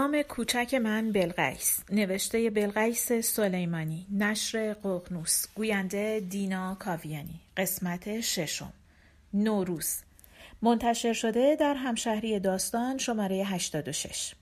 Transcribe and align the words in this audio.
نام 0.00 0.22
کوچک 0.22 0.74
من 0.74 1.12
بلقیس 1.12 1.80
نوشته 1.90 2.50
بلقیس 2.50 3.12
سلیمانی 3.12 4.06
نشر 4.12 4.72
ققنوس 4.72 5.46
گوینده 5.54 6.20
دینا 6.20 6.74
کاویانی 6.74 7.40
قسمت 7.56 8.20
ششم 8.20 8.72
نوروز 9.34 9.96
منتشر 10.62 11.12
شده 11.12 11.56
در 11.56 11.74
همشهری 11.74 12.40
داستان 12.40 12.98
شماره 12.98 13.44
86 13.44 14.34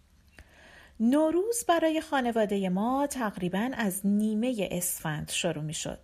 نوروز 1.00 1.64
برای 1.68 2.00
خانواده 2.00 2.68
ما 2.68 3.06
تقریبا 3.06 3.70
از 3.72 4.06
نیمه 4.06 4.68
اسفند 4.70 5.30
شروع 5.30 5.64
می 5.64 5.74
شد. 5.74 5.98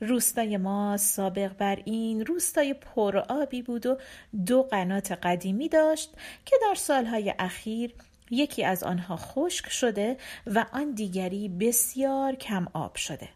روستای 0.00 0.56
ما 0.56 0.96
سابق 0.96 1.52
بر 1.52 1.78
این 1.84 2.26
روستای 2.26 2.74
پرآبی 2.74 3.62
بود 3.62 3.86
و 3.86 3.98
دو 4.46 4.62
قنات 4.62 5.12
قدیمی 5.12 5.68
داشت 5.68 6.14
که 6.46 6.56
در 6.62 6.74
سالهای 6.74 7.34
اخیر 7.38 7.94
یکی 8.30 8.64
از 8.64 8.82
آنها 8.82 9.16
خشک 9.16 9.68
شده 9.68 10.16
و 10.46 10.66
آن 10.72 10.90
دیگری 10.90 11.48
بسیار 11.48 12.34
کم 12.34 12.66
آب 12.72 12.96
شده. 12.96 13.28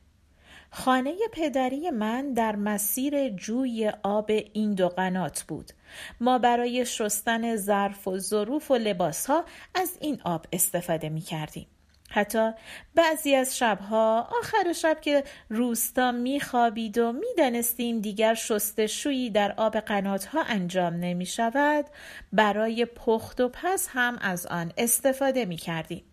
خانه 0.71 1.15
پدری 1.33 1.91
من 1.91 2.33
در 2.33 2.57
مسیر 2.57 3.29
جوی 3.29 3.93
آب 4.03 4.31
این 4.53 4.75
دو 4.75 4.89
قنات 4.89 5.43
بود. 5.43 5.73
ما 6.21 6.39
برای 6.39 6.87
شستن 6.87 7.57
ظرف 7.57 8.09
و 8.09 8.19
ظروف 8.19 8.71
و 8.71 8.75
لباس 8.75 9.27
ها 9.27 9.45
از 9.75 9.99
این 10.01 10.21
آب 10.25 10.47
استفاده 10.53 11.09
می 11.09 11.21
کردیم. 11.21 11.67
حتی 12.11 12.51
بعضی 12.95 13.35
از 13.35 13.59
شبها 13.59 14.29
آخر 14.41 14.73
شب 14.73 15.01
که 15.01 15.25
روستا 15.49 16.13
میخوابید 16.13 16.99
و 16.99 17.13
می‌دانستیم 17.13 18.01
دیگر 18.01 18.35
شستشویی 18.35 19.31
در 19.31 19.55
آب 19.57 19.77
قناتها 19.77 20.43
انجام 20.43 20.95
نمی 20.95 21.27
شود 21.27 21.85
برای 22.33 22.85
پخت 22.85 23.41
و 23.41 23.49
پس 23.49 23.89
هم 23.91 24.19
از 24.21 24.47
آن 24.47 24.73
استفاده 24.79 25.45
می 25.45 25.57
کردیم. 25.57 26.05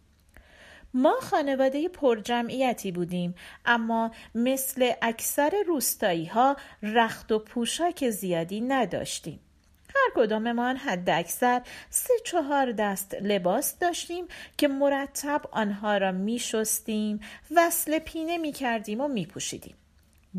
ما 0.94 1.16
خانواده 1.22 1.90
پرجمعیتی 1.90 2.92
بودیم 2.92 3.36
اما 3.66 4.12
مثل 4.36 4.92
اکثر 5.02 5.54
روستایی 5.68 6.26
ها 6.26 6.56
رخت 6.84 7.32
و 7.32 7.40
پوشاک 7.40 8.10
زیادی 8.10 8.62
نداشتیم. 8.62 9.40
هر 9.96 10.12
کداممان 10.16 10.78
حد 10.78 11.10
اکثر 11.10 11.62
سه 11.90 12.14
چهار 12.26 12.72
دست 12.72 13.16
لباس 13.22 13.80
داشتیم 13.80 14.26
که 14.58 14.68
مرتب 14.68 15.42
آنها 15.52 15.98
را 15.98 16.12
می 16.12 16.40
شستیم 16.40 17.20
وصل 17.52 18.00
پینه 18.00 18.38
می 18.38 18.52
کردیم 18.52 19.02
و 19.02 19.08
می 19.08 19.26
پوشیدیم. 19.26 19.76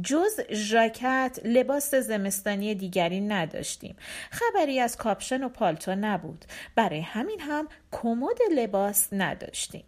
جز 0.03 0.41
ژاکت 0.53 1.41
لباس 1.45 1.95
زمستانی 1.95 2.75
دیگری 2.75 3.21
نداشتیم 3.21 3.97
خبری 4.31 4.81
از 4.81 4.97
کاپشن 4.97 5.45
و 5.45 5.49
پالتو 5.49 5.95
نبود 5.95 6.45
برای 6.75 7.01
همین 7.01 7.41
هم 7.41 7.69
کمد 7.93 8.39
لباس 8.57 9.09
نداشتیم 9.13 9.85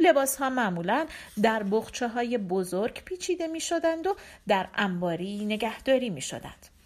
لباس 0.00 0.36
ها 0.36 0.50
معمولا 0.50 1.06
در 1.42 1.62
بخچه 1.62 2.08
های 2.08 2.38
بزرگ 2.38 3.02
پیچیده 3.04 3.46
می 3.46 3.60
شدند 3.60 4.06
و 4.06 4.16
در 4.48 4.68
انباری 4.74 5.44
نگهداری 5.44 6.10
می 6.10 6.20
شدند. 6.20 6.77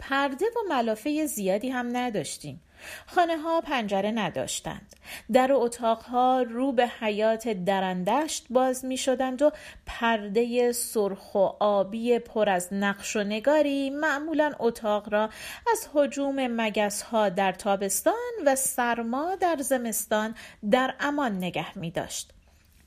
پرده 0.00 0.46
و 0.46 0.74
ملافه 0.74 1.26
زیادی 1.26 1.70
هم 1.70 1.96
نداشتیم. 1.96 2.60
خانه 3.06 3.36
ها 3.36 3.60
پنجره 3.60 4.10
نداشتند. 4.10 4.96
در 5.32 5.52
اتاق 5.52 6.02
ها 6.02 6.42
رو 6.42 6.72
به 6.72 6.86
حیات 6.86 7.48
درندشت 7.48 8.46
باز 8.50 8.84
می 8.84 8.96
شدند 8.96 9.42
و 9.42 9.50
پرده 9.86 10.72
سرخ 10.72 11.34
و 11.34 11.38
آبی 11.60 12.18
پر 12.18 12.48
از 12.48 12.68
نقش 12.72 13.16
و 13.16 13.24
نگاری 13.24 13.90
معمولا 13.90 14.52
اتاق 14.58 15.12
را 15.12 15.30
از 15.72 15.88
حجوم 15.94 16.46
مگس 16.46 17.02
ها 17.02 17.28
در 17.28 17.52
تابستان 17.52 18.14
و 18.46 18.56
سرما 18.56 19.34
در 19.34 19.56
زمستان 19.60 20.34
در 20.70 20.94
امان 21.00 21.36
نگه 21.36 21.78
می 21.78 21.90
داشت. 21.90 22.32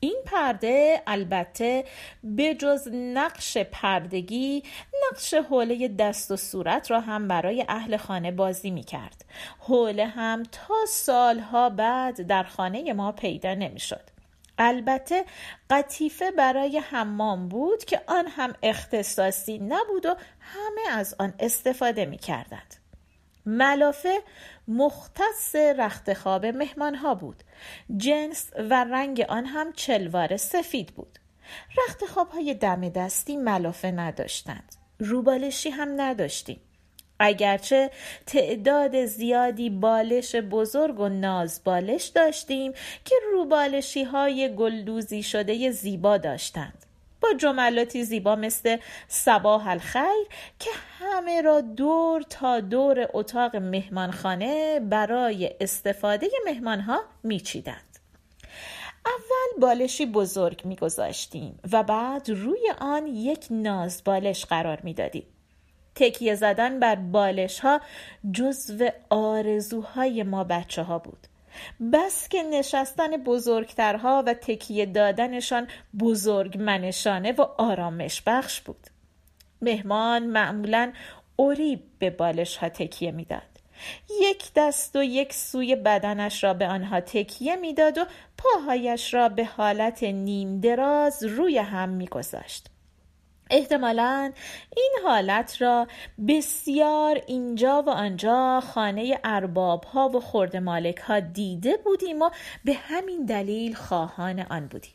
این 0.04 0.22
پرده 0.26 1.02
البته 1.08 1.86
به 2.24 2.56
جز 2.56 2.88
نقش 2.94 3.58
پردگی 3.58 4.64
نقش 5.12 5.34
حوله 5.34 5.88
دست 5.88 6.32
و 6.32 6.38
صورت 6.38 6.92
را 6.92 7.00
هم 7.00 7.28
برای 7.28 7.66
اهل 7.70 7.98
خانه 7.98 8.32
بازی 8.32 8.72
می 8.72 8.84
کرد 8.84 9.26
حوله 9.60 10.06
هم 10.06 10.44
تا 10.44 10.74
سالها 10.88 11.70
بعد 11.70 12.28
در 12.28 12.44
خانه 12.44 12.94
ما 12.94 13.12
پیدا 13.12 13.54
نمی 13.54 13.80
شد 13.80 14.02
البته 14.58 15.26
قطیفه 15.70 16.32
برای 16.32 16.78
حمام 16.78 17.48
بود 17.48 17.84
که 17.84 18.02
آن 18.08 18.28
هم 18.28 18.54
اختصاصی 18.64 19.60
نبود 19.60 20.06
و 20.06 20.16
همه 20.40 20.98
از 20.98 21.16
آن 21.20 21.34
استفاده 21.40 22.06
می 22.06 22.18
کردند. 22.18 22.83
ملافه 23.46 24.22
مختص 24.68 25.56
رخت 25.56 26.14
خواب 26.14 26.46
مهمان 26.46 26.96
ها 26.96 27.16
بود. 27.16 27.44
جنس 27.98 28.52
و 28.70 28.84
رنگ 28.84 29.26
آن 29.30 29.46
هم 29.46 29.74
چلوار 29.74 30.38
سفید 30.38 30.88
بود. 30.88 31.20
رخت 31.78 32.06
خواب 32.06 32.30
های 32.30 32.54
دم 32.54 32.90
دستی 32.90 33.38
ملافه 33.38 33.92
نداشتند. 33.92 34.76
روبالشی 35.00 35.70
هم 35.70 36.02
نداشتیم. 36.02 36.62
اگرچه 37.20 37.92
تعداد 38.26 39.06
زیادی 39.06 39.70
بالش 39.70 40.36
بزرگ 40.36 41.00
و 41.00 41.10
ناز 41.10 41.62
بالش 41.64 42.06
داشتیم 42.06 42.72
که 43.06 43.16
روبالشی 43.32 44.04
های 44.04 44.56
گلدوزی 44.56 45.24
شده 45.24 45.72
زیبا 45.72 46.18
داشتند. 46.18 46.83
با 47.24 47.34
جملاتی 47.38 48.04
زیبا 48.04 48.36
مثل 48.36 48.78
سباه 49.08 49.68
الخیر 49.68 50.28
که 50.60 50.70
همه 51.00 51.42
را 51.42 51.62
دور 51.62 52.22
تا 52.22 52.60
دور 52.60 53.08
اتاق 53.14 53.56
مهمانخانه 53.56 54.80
برای 54.80 55.56
استفاده 55.62 56.28
مهمانها 56.46 57.04
میچیدند. 57.24 58.00
اول 59.06 59.62
بالشی 59.62 60.06
بزرگ 60.06 60.62
میگذاشتیم 60.66 61.60
و 61.72 61.84
بعد 61.84 62.30
روی 62.30 62.72
آن 62.82 63.08
یک 63.08 63.48
ناز 63.50 64.04
بالش 64.04 64.46
قرار 64.46 64.80
می‌دادیم. 64.84 65.26
تکیه 65.96 66.36
زدن 66.36 66.80
بر 66.80 66.96
بالش 66.96 67.60
ها 67.60 67.82
جزو 68.32 68.90
آرزوهای 69.10 70.24
ما 70.24 70.44
بچه 70.44 70.84
ها 70.84 71.00
بود. 71.00 71.28
بس 71.94 72.30
که 72.30 72.44
نشستن 72.44 73.18
بزرگترها 73.18 74.24
و 74.28 74.34
تکیه 74.34 74.86
دادنشان 74.86 75.68
بزرگ 76.00 76.58
منشانه 76.58 77.32
و 77.32 77.42
آرامش 77.42 78.22
بخش 78.26 78.62
بود. 78.62 78.88
مهمان 79.62 80.24
معمولا 80.24 80.94
اوریب 81.36 81.84
به 82.00 82.10
بالش 82.10 82.58
ها 82.58 82.70
تکیه 82.70 83.12
می‌داد. 83.12 83.42
یک 84.22 84.52
دست 84.56 84.96
و 84.96 85.04
یک 85.04 85.34
سوی 85.34 85.76
بدنش 85.76 86.44
را 86.44 86.54
به 86.54 86.68
آنها 86.68 87.02
تکیه 87.02 87.56
می‌داد 87.56 87.98
و 87.98 88.06
پاهایش 88.38 89.14
را 89.14 89.30
به 89.30 89.46
حالت 89.46 90.04
نیم 90.04 90.60
دراز 90.60 91.24
روی 91.24 91.58
هم 91.58 91.90
میگذاشت. 91.90 92.73
احتمالا 93.54 94.32
این 94.76 94.92
حالت 95.04 95.62
را 95.62 95.88
بسیار 96.28 97.22
اینجا 97.28 97.84
و 97.88 97.90
آنجا 97.90 98.62
خانه 98.74 99.20
ارباب 99.24 99.84
ها 99.84 100.10
و 100.10 100.20
خورد 100.20 100.58
مالک 100.58 100.98
ها 100.98 101.20
دیده 101.20 101.78
بودیم 101.78 102.22
و 102.22 102.30
به 102.66 102.74
همین 102.74 103.26
دلیل 103.26 103.74
خواهان 103.74 104.40
آن 104.40 104.68
بودیم 104.68 104.94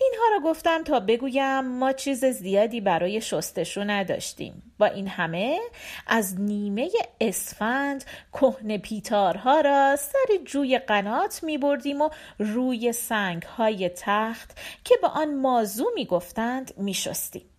اینها 0.00 0.24
را 0.32 0.50
گفتم 0.50 0.84
تا 0.84 1.00
بگویم 1.00 1.60
ما 1.60 1.92
چیز 1.92 2.24
زیادی 2.24 2.80
برای 2.80 3.20
شستشو 3.20 3.84
نداشتیم 3.86 4.62
با 4.78 4.86
این 4.86 5.08
همه 5.08 5.60
از 6.06 6.40
نیمه 6.40 6.90
اسفند 7.20 8.04
کهنه 8.32 8.78
پیتارها 8.78 9.60
را 9.60 9.96
سر 9.96 10.36
جوی 10.44 10.78
قنات 10.78 11.44
می 11.44 11.58
بردیم 11.58 12.00
و 12.00 12.10
روی 12.38 12.92
سنگ 12.92 13.42
های 13.42 13.88
تخت 13.88 14.58
که 14.84 14.94
به 15.02 15.08
آن 15.08 15.34
مازو 15.34 15.90
می 15.94 16.06
گفتند 16.06 16.74
می 16.76 16.94
شستیم. 16.94 17.55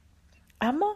اما 0.61 0.95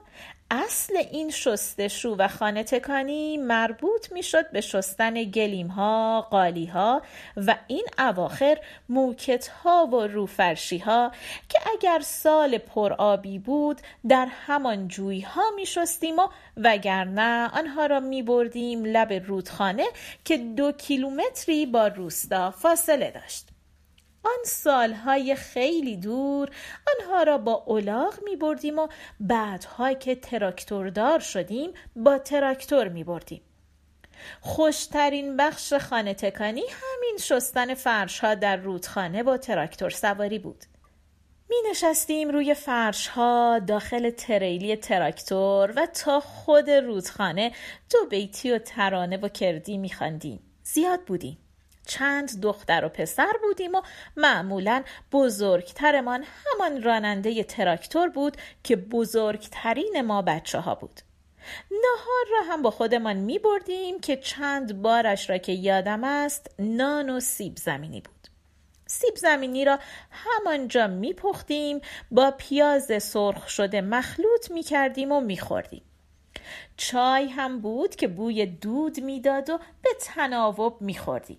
اصل 0.52 0.98
این 0.98 1.30
شستشو 1.30 2.16
و 2.16 2.28
خانه 2.28 2.64
تکانی 2.64 3.38
مربوط 3.38 4.12
می 4.12 4.24
شد 4.24 4.52
به 4.52 4.62
شستن 4.62 5.24
گلیم 5.24 5.68
ها، 5.68 6.28
قالی 6.32 6.66
ها 6.66 7.02
و 7.38 7.56
این 7.68 7.86
اواخر 8.00 8.58
موکت 8.90 9.48
ها 9.48 9.86
و 9.86 10.08
روفرشی 10.08 10.78
ها 10.78 11.12
که 11.50 11.60
اگر 11.74 12.00
سال 12.00 12.58
پرآبی 12.58 13.40
بود 13.40 13.82
در 14.08 14.28
همان 14.48 14.88
جوی 14.88 15.22
ها 15.22 15.52
می 15.56 15.66
شستیم 15.66 16.20
و 16.20 16.28
وگرنه 16.58 17.50
آنها 17.54 17.86
را 17.86 18.00
می 18.00 18.24
بردیم 18.24 18.86
لب 18.86 19.14
رودخانه 19.14 19.86
که 20.26 20.38
دو 20.38 20.72
کیلومتری 20.72 21.66
با 21.66 21.88
روستا 21.88 22.52
فاصله 22.52 23.12
داشت. 23.12 23.51
آن 24.24 24.44
سالهای 24.46 25.36
خیلی 25.36 25.98
دور 25.98 26.50
آنها 26.88 27.24
را 27.24 27.38
با 27.38 27.54
اولاغ 27.54 28.20
می 28.24 28.36
بردیم 28.36 28.80
و 28.80 28.88
بعدها 29.20 29.94
که 29.94 30.16
تراکتوردار 30.16 31.20
شدیم 31.20 31.74
با 31.96 32.18
تراکتور 32.18 32.88
می 32.88 33.04
بردیم. 33.04 33.42
خوشترین 34.42 35.38
بخش 35.38 35.74
خانه 35.74 36.14
تکانی 36.14 36.64
همین 36.70 37.18
شستن 37.20 37.74
فرش 37.74 38.20
ها 38.20 38.36
در 38.36 38.58
رودخانه 38.58 39.24
با 39.24 39.38
تراکتور 39.38 39.90
سواری 39.90 40.40
بود. 40.40 40.66
می 41.50 41.58
نشستیم 41.72 42.30
روی 42.30 42.54
فرش 42.54 43.08
ها 43.08 43.60
داخل 43.60 44.10
تریلی 44.10 44.76
تراکتور 44.76 45.74
و 45.76 45.86
تا 45.86 46.20
خود 46.20 46.70
رودخانه 46.70 47.52
دو 47.92 47.98
بیتی 48.10 48.52
و 48.52 48.58
ترانه 48.60 49.18
و 49.18 49.28
کردی 49.28 49.78
می 49.78 49.90
خاندیم. 49.90 50.40
زیاد 50.64 51.02
بودیم. 51.02 51.38
چند 51.86 52.42
دختر 52.42 52.86
و 52.86 52.90
پسر 52.90 53.34
بودیم 53.44 53.76
و 53.76 53.82
معمولا 54.18 54.84
بزرگترمان 55.12 56.26
همان 56.46 56.84
راننده 56.84 57.44
تراکتور 57.44 58.10
بود 58.10 58.38
که 58.64 58.76
بزرگترین 58.76 60.02
ما 60.02 60.22
بچه 60.22 60.60
ها 60.60 60.76
بود 60.76 61.02
نهار 61.72 62.26
را 62.32 62.54
هم 62.54 62.62
با 62.62 62.72
خودمان 62.72 63.18
می 63.18 63.40
بردیم 63.40 64.00
که 64.00 64.18
چند 64.18 64.82
بارش 64.82 65.30
را 65.30 65.38
که 65.38 65.52
یادم 65.52 66.04
است 66.04 66.56
نان 66.60 67.10
و 67.10 67.20
سیب 67.20 67.58
زمینی 67.58 68.02
بود 68.02 68.28
سیب 68.88 69.16
زمینی 69.16 69.66
را 69.66 69.80
همانجا 70.12 70.88
می 70.88 71.14
پختیم 71.14 71.82
با 72.12 72.34
پیاز 72.38 73.04
سرخ 73.04 73.50
شده 73.50 73.82
مخلوط 73.82 74.52
می 74.52 74.64
کردیم 74.64 75.12
و 75.12 75.22
می 75.22 75.38
خوردیم. 75.38 75.82
چای 76.78 77.28
هم 77.28 77.62
بود 77.62 77.96
که 77.96 78.08
بوی 78.08 78.46
دود 78.46 79.00
می‌داد 79.00 79.50
و 79.50 79.58
به 79.58 79.90
تناوب 80.00 80.82
می 80.82 80.98
خوردیم. 80.98 81.38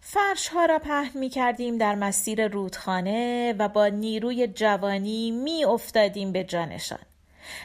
فرش 0.00 0.48
ها 0.48 0.64
را 0.64 0.78
پهن 0.78 1.18
می 1.18 1.28
کردیم 1.28 1.78
در 1.78 1.94
مسیر 1.94 2.48
رودخانه 2.48 3.54
و 3.58 3.68
با 3.68 3.88
نیروی 3.88 4.46
جوانی 4.46 5.30
می 5.30 5.64
افتادیم 5.64 6.32
به 6.32 6.44
جانشان. 6.44 6.98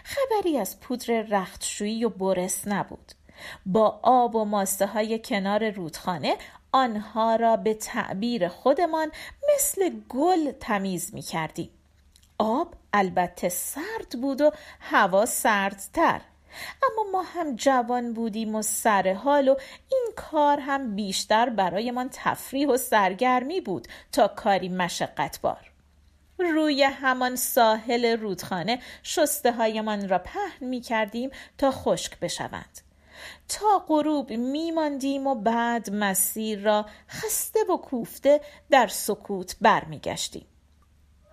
خبری 0.04 0.58
از 0.58 0.80
پودر 0.80 1.22
رختشویی 1.22 2.06
و 2.06 2.10
برس 2.10 2.68
نبود. 2.68 3.12
با 3.66 4.00
آب 4.04 4.36
و 4.36 4.46
ماسته 4.46 4.88
های 4.88 5.20
کنار 5.20 5.70
رودخانه 5.70 6.36
آنها 6.72 7.36
را 7.36 7.58
به 7.58 7.74
تعبیر 7.74 8.48
خودمان 8.48 9.12
مثل 9.56 9.90
گل 10.10 10.52
تمیز 10.52 11.14
می 11.14 11.22
کردیم. 11.22 11.70
آب 12.38 12.74
البته 12.94 13.50
سرد 13.50 14.22
بود 14.22 14.42
و 14.42 14.52
هوا 14.80 15.26
سردتر 15.26 16.22
اما 16.84 17.12
ما 17.12 17.22
هم 17.22 17.56
جوان 17.56 18.14
بودیم 18.14 18.56
و 18.56 18.62
سر 18.62 19.14
حال 19.14 19.48
و 19.48 19.56
این 19.92 20.08
کار 20.16 20.60
هم 20.60 20.96
بیشتر 20.96 21.50
برایمان 21.50 22.10
تفریح 22.12 22.68
و 22.68 22.78
سرگرمی 22.78 23.62
بود 23.62 23.88
تا 24.12 24.28
کاری 24.28 24.70
مشقت 24.70 25.42
بار 25.42 25.72
روی 26.40 26.84
همان 26.84 27.36
ساحل 27.36 28.18
رودخانه 28.20 28.80
شسته 29.04 29.52
هایمان 29.52 30.10
را 30.10 30.20
پهن 30.20 30.68
می 30.68 30.82
کردیم 30.82 31.30
تا 31.58 31.72
خشک 31.72 32.20
بشوند. 32.20 32.82
تا 33.50 33.86
غروب 33.88 34.32
میماندیم 34.32 35.28
و 35.28 35.36
بعد 35.36 35.94
مسیر 35.94 36.60
را 36.60 36.86
خسته 37.10 37.60
و 37.64 37.78
کوفته 37.78 38.42
در 38.70 38.88
سکوت 38.88 39.56
برمیگشتیم. 39.62 40.46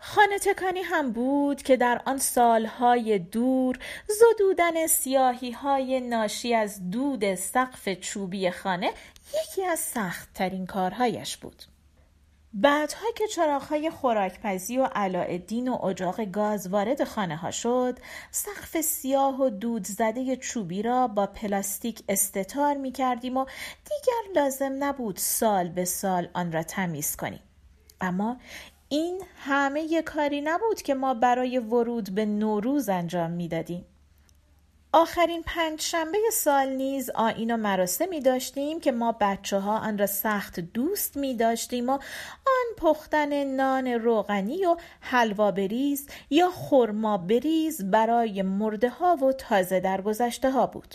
خانه 0.04 0.38
تکانی 0.38 0.80
هم 0.82 1.12
بود 1.12 1.62
که 1.62 1.76
در 1.76 2.02
آن 2.06 2.18
سالهای 2.18 3.18
دور 3.18 3.78
زدودن 4.08 4.86
سیاهی 4.86 5.50
های 5.50 6.00
ناشی 6.00 6.54
از 6.54 6.90
دود 6.90 7.34
سقف 7.34 7.88
چوبی 7.88 8.50
خانه 8.50 8.90
یکی 9.42 9.64
از 9.64 9.78
سختترین 9.78 10.66
کارهایش 10.66 11.36
بود. 11.36 11.62
بعدها 12.54 13.06
که 13.16 13.26
چراغهای 13.26 13.90
خوراکپزی 13.90 14.78
و 14.78 14.84
علاءالدین 14.84 15.68
و 15.68 15.84
اجاق 15.84 16.24
گاز 16.24 16.68
وارد 16.68 17.04
خانه 17.04 17.36
ها 17.36 17.50
شد 17.50 17.98
سقف 18.30 18.80
سیاه 18.80 19.40
و 19.40 19.50
دود 19.50 19.86
زده 19.86 20.36
چوبی 20.36 20.82
را 20.82 21.08
با 21.08 21.26
پلاستیک 21.26 22.02
استتار 22.08 22.76
می 22.76 22.92
کردیم 22.92 23.36
و 23.36 23.44
دیگر 23.84 24.40
لازم 24.40 24.84
نبود 24.84 25.16
سال 25.16 25.68
به 25.68 25.84
سال 25.84 26.28
آن 26.34 26.52
را 26.52 26.62
تمیز 26.62 27.16
کنیم 27.16 27.40
اما 28.02 28.36
این 28.92 29.22
همه 29.36 30.02
کاری 30.02 30.40
نبود 30.40 30.82
که 30.82 30.94
ما 30.94 31.14
برای 31.14 31.58
ورود 31.58 32.14
به 32.14 32.26
نوروز 32.26 32.88
انجام 32.88 33.30
می‌دادیم. 33.30 33.84
آخرین 34.92 35.42
پنج 35.46 35.80
شنبه 35.80 36.18
سال 36.32 36.68
نیز 36.68 37.10
آین 37.10 37.54
و 37.54 37.56
مراسمی 37.56 38.20
داشتیم 38.20 38.80
که 38.80 38.92
ما 38.92 39.16
بچه 39.20 39.58
ها 39.58 39.78
آن 39.78 39.98
را 39.98 40.06
سخت 40.06 40.60
دوست 40.60 41.16
می 41.16 41.34
داشتیم 41.34 41.88
و 41.88 41.92
آن 41.92 42.76
پختن 42.76 43.44
نان 43.44 43.86
روغنی 43.88 44.64
و 44.64 44.76
حلوا 45.00 45.50
بریز 45.50 46.06
یا 46.30 46.50
خرما 46.50 47.18
بریز 47.18 47.90
برای 47.90 48.42
مرده 48.42 48.88
ها 48.88 49.16
و 49.16 49.32
تازه 49.32 49.80
درگذشته 49.80 50.50
ها 50.50 50.66
بود. 50.66 50.94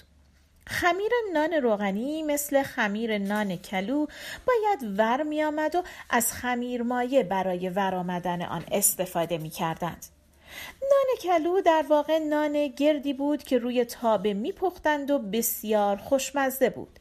خمیر 0.68 1.12
نان 1.34 1.54
روغنی 1.54 2.24
مثل 2.24 2.64
خمیر 2.64 3.18
نان 3.18 3.56
کلو 3.56 4.06
باید 4.48 5.00
ور 5.00 5.24
می 5.24 5.44
آمد 5.44 5.76
و 5.76 5.84
از 6.10 6.34
خمیر 6.34 6.84
مایه 6.84 7.24
برای 7.24 7.70
ور 7.70 7.96
آمدن 7.96 8.42
آن 8.42 8.64
استفاده 8.72 9.38
می 9.38 9.50
کردند. 9.50 10.06
نان 10.82 11.18
کلو 11.22 11.62
در 11.62 11.86
واقع 11.90 12.20
نان 12.20 12.68
گردی 12.68 13.14
بود 13.14 13.44
که 13.44 13.58
روی 13.58 13.86
تابه 13.86 14.34
می 14.34 14.52
پختند 14.52 15.12
و 15.12 15.20
بسیار 15.20 15.98
خوشمزه 15.98 16.70
بود. 16.70 17.00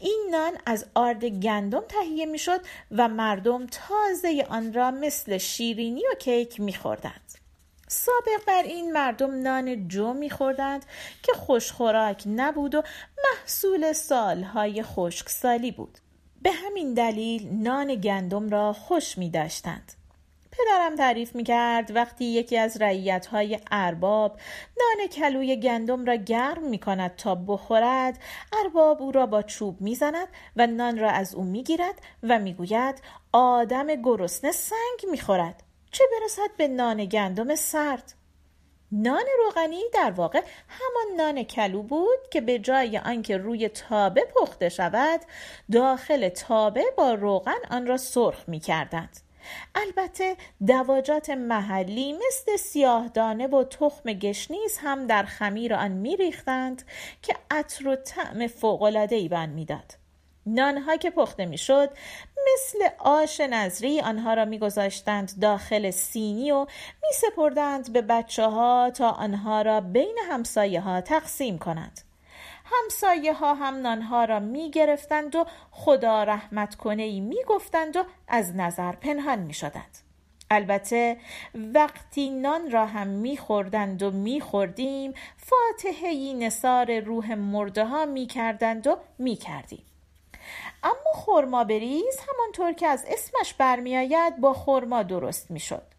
این 0.00 0.28
نان 0.30 0.52
از 0.66 0.86
آرد 0.94 1.24
گندم 1.24 1.84
تهیه 1.88 2.26
می 2.26 2.38
شد 2.38 2.60
و 2.90 3.08
مردم 3.08 3.66
تازه 3.66 4.46
آن 4.48 4.72
را 4.72 4.90
مثل 4.90 5.38
شیرینی 5.38 6.02
و 6.12 6.14
کیک 6.14 6.60
می 6.60 6.74
خوردند. 6.74 7.43
سابق 7.94 8.44
بر 8.46 8.62
این 8.62 8.92
مردم 8.92 9.42
نان 9.42 9.88
جو 9.88 10.12
میخوردند 10.12 10.84
که 11.22 11.32
خوشخوراک 11.32 12.22
نبود 12.26 12.74
و 12.74 12.82
محصول 13.24 13.92
سالهای 13.92 14.82
خشکسالی 14.82 15.72
بود 15.72 15.98
به 16.42 16.50
همین 16.52 16.94
دلیل 16.94 17.48
نان 17.52 17.94
گندم 17.94 18.48
را 18.48 18.72
خوش 18.72 19.18
می 19.18 19.30
داشتند. 19.30 19.92
پدرم 20.52 20.96
تعریف 20.96 21.34
می 21.34 21.44
کرد 21.44 21.96
وقتی 21.96 22.24
یکی 22.24 22.58
از 22.58 22.82
رعیت 22.82 23.26
های 23.26 23.58
ارباب 23.70 24.38
نان 24.78 25.06
کلوی 25.06 25.56
گندم 25.56 26.04
را 26.04 26.14
گرم 26.14 26.68
می 26.68 26.78
کند 26.78 27.16
تا 27.16 27.34
بخورد 27.34 28.18
ارباب 28.52 29.02
او 29.02 29.12
را 29.12 29.26
با 29.26 29.42
چوب 29.42 29.80
می 29.80 29.94
زند 29.94 30.28
و 30.56 30.66
نان 30.66 30.98
را 30.98 31.10
از 31.10 31.34
او 31.34 31.44
می 31.44 31.62
گیرد 31.62 32.00
و 32.22 32.38
می 32.38 32.54
گوید 32.54 33.02
آدم 33.32 33.86
گرسنه 34.02 34.52
سنگ 34.52 35.10
می 35.10 35.18
خورد 35.18 35.63
چه 35.94 36.04
برسد 36.12 36.56
به 36.56 36.68
نان 36.68 37.04
گندم 37.04 37.54
سرد 37.54 38.14
نان 38.92 39.24
روغنی 39.38 39.82
در 39.92 40.10
واقع 40.10 40.42
همان 40.68 41.16
نان 41.16 41.42
کلو 41.42 41.82
بود 41.82 42.28
که 42.30 42.40
به 42.40 42.58
جای 42.58 42.98
آنکه 42.98 43.36
روی 43.36 43.68
تابه 43.68 44.24
پخته 44.36 44.68
شود 44.68 45.20
داخل 45.72 46.28
تابه 46.28 46.84
با 46.96 47.14
روغن 47.14 47.58
آن 47.70 47.86
را 47.86 47.96
سرخ 47.96 48.48
می 48.48 48.60
کردند. 48.60 49.20
البته 49.74 50.36
دواجات 50.66 51.30
محلی 51.30 52.12
مثل 52.12 52.56
سیاهدانه 52.56 53.46
و 53.46 53.64
تخم 53.64 54.12
گشنیز 54.12 54.78
هم 54.78 55.06
در 55.06 55.22
خمیر 55.22 55.74
آن 55.74 55.90
می 55.90 56.16
ریختند 56.16 56.82
که 57.22 57.36
عطر 57.50 57.88
و 57.88 57.96
طعم 57.96 58.46
فوقلادهی 58.46 59.28
بند 59.28 59.54
می‌داد. 59.54 60.03
نانها 60.46 60.96
که 60.96 61.10
پخته 61.10 61.46
می‌شد 61.46 61.90
مثل 62.54 62.88
آش 62.98 63.40
نظری 63.40 64.00
آنها 64.00 64.34
را 64.34 64.44
میگذاشتند 64.44 65.32
داخل 65.40 65.90
سینی 65.90 66.52
و 66.52 66.66
میسپردند 67.02 67.92
به 67.92 68.02
بچه 68.02 68.46
ها 68.46 68.90
تا 68.94 69.10
آنها 69.10 69.62
را 69.62 69.80
بین 69.80 70.18
همسایه 70.30 70.80
ها 70.80 71.00
تقسیم 71.00 71.58
کنند 71.58 72.00
همسایه 72.64 73.32
ها 73.32 73.54
هم 73.54 73.74
نانها 73.74 74.24
را 74.24 74.40
می 74.40 74.70
گرفتند 74.70 75.36
و 75.36 75.46
خدا 75.70 76.24
رحمت 76.24 76.74
کنه 76.74 77.02
ای 77.02 77.20
می 77.20 77.44
گفتند 77.46 77.96
و 77.96 78.04
از 78.28 78.56
نظر 78.56 78.92
پنهان 78.92 79.38
می 79.38 79.54
شدند. 79.54 79.98
البته 80.50 81.16
وقتی 81.54 82.30
نان 82.30 82.70
را 82.70 82.86
هم 82.86 83.06
می 83.06 83.36
خوردند 83.36 84.02
و 84.02 84.10
می 84.10 84.40
خوردیم 84.40 85.14
فاتحه 85.36 86.34
نصار 86.34 87.00
روح 87.00 87.34
مرده 87.34 87.84
ها 87.84 88.06
می 88.06 88.26
کردند 88.26 88.86
و 88.86 88.96
می 89.18 89.36
کردیم. 89.36 89.84
اما 90.82 91.12
خرما 91.14 91.64
بریز 91.64 92.18
همانطور 92.28 92.72
که 92.72 92.86
از 92.86 93.04
اسمش 93.08 93.54
برمیآید 93.54 94.40
با 94.40 94.54
خرما 94.54 95.02
درست 95.02 95.50
می‌شد 95.50 95.94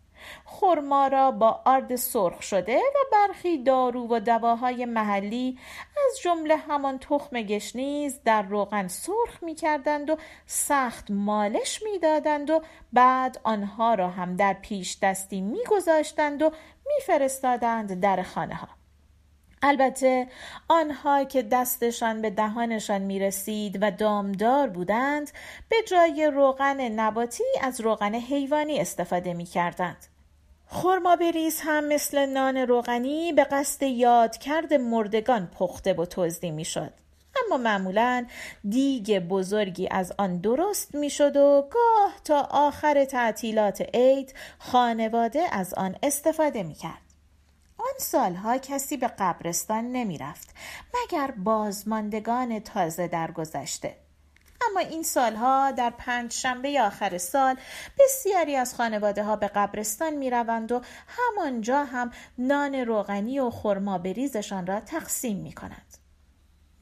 خرما 0.46 1.08
را 1.08 1.32
با 1.32 1.62
آرد 1.66 1.96
سرخ 1.96 2.42
شده 2.42 2.78
و 2.78 2.98
برخی 3.12 3.64
دارو 3.64 4.08
و 4.10 4.20
دواهای 4.20 4.86
محلی 4.86 5.60
از 6.08 6.20
جمله 6.22 6.56
همان 6.56 7.00
تخم 7.00 7.42
گشنیز 7.42 8.20
در 8.26 8.42
روغن 8.42 8.88
سرخ 8.88 9.44
می 9.44 9.56
کردند 9.56 10.10
و 10.10 10.18
سخت 10.46 11.12
مالش 11.12 11.84
می 11.84 12.00
دادند 12.00 12.50
و 12.50 12.62
بعد 12.94 13.40
آنها 13.44 13.94
را 13.94 14.10
هم 14.10 14.36
در 14.36 14.54
پیش 14.54 14.98
دستی 15.02 15.42
می 15.42 15.64
گذاشتند 15.72 16.42
و 16.42 16.50
می 16.86 17.04
فرستادند 17.06 18.00
در 18.00 18.24
خانه 18.24 18.56
ها. 18.56 18.68
البته 19.68 20.28
آنها 20.68 21.24
که 21.24 21.42
دستشان 21.42 22.22
به 22.22 22.30
دهانشان 22.30 23.02
می 23.02 23.20
رسید 23.20 23.78
و 23.82 23.92
دامدار 23.92 24.70
بودند 24.70 25.32
به 25.70 25.76
جای 25.88 26.32
روغن 26.34 26.82
نباتی 26.90 27.44
از 27.62 27.82
روغن 27.82 28.16
حیوانی 28.16 28.80
استفاده 28.80 29.34
می 29.34 29.46
کردند. 29.46 30.06
خورما 30.68 31.16
بریز 31.16 31.62
هم 31.62 31.88
مثل 31.88 32.26
نان 32.26 32.58
روغنی 32.58 33.34
به 33.34 33.44
قصد 33.44 33.84
یادکرد 33.84 34.74
مردگان 34.74 35.48
پخته 35.48 35.94
و 35.94 36.06
توزدی 36.06 36.52
می 36.52 36.66
شد. 36.66 36.94
اما 37.46 37.58
معمولا 37.58 38.26
دیگ 38.70 39.20
بزرگی 39.20 39.88
از 39.92 40.14
آن 40.18 40.38
درست 40.38 40.96
می 40.96 41.10
شد 41.10 41.36
و 41.36 41.70
گاه 41.72 42.14
تا 42.24 42.48
آخر 42.52 43.06
تعطیلات 43.06 43.82
عید 43.94 44.34
خانواده 44.60 45.44
از 45.52 45.74
آن 45.74 45.96
استفاده 46.04 46.64
می 46.64 46.74
کرد. 46.74 47.05
آن 47.86 48.00
سالها 48.00 48.58
کسی 48.58 48.98
به 48.98 49.08
قبرستان 49.08 49.92
نمی 49.92 50.18
رفت 50.18 50.56
مگر 50.94 51.32
بازماندگان 51.32 52.60
تازه 52.60 53.08
درگذشته 53.08 53.96
اما 54.70 54.80
این 54.80 55.04
سالها 55.04 55.72
در 55.72 55.90
پنج 55.90 56.32
شنبه 56.32 56.82
آخر 56.82 57.18
سال 57.18 57.56
بسیاری 58.00 58.56
از 58.56 58.76
خانواده 58.76 59.24
ها 59.24 59.36
به 59.36 59.48
قبرستان 59.48 60.14
می 60.14 60.30
روند 60.30 60.72
و 60.72 60.82
همانجا 61.08 61.84
هم 61.84 62.12
نان 62.38 62.76
روغنی 62.76 63.40
و 63.40 63.50
خرما 63.50 63.98
بریزشان 63.98 64.68
را 64.68 64.80
تقسیم 64.80 65.38
می 65.38 65.54
کنند. 65.54 66.05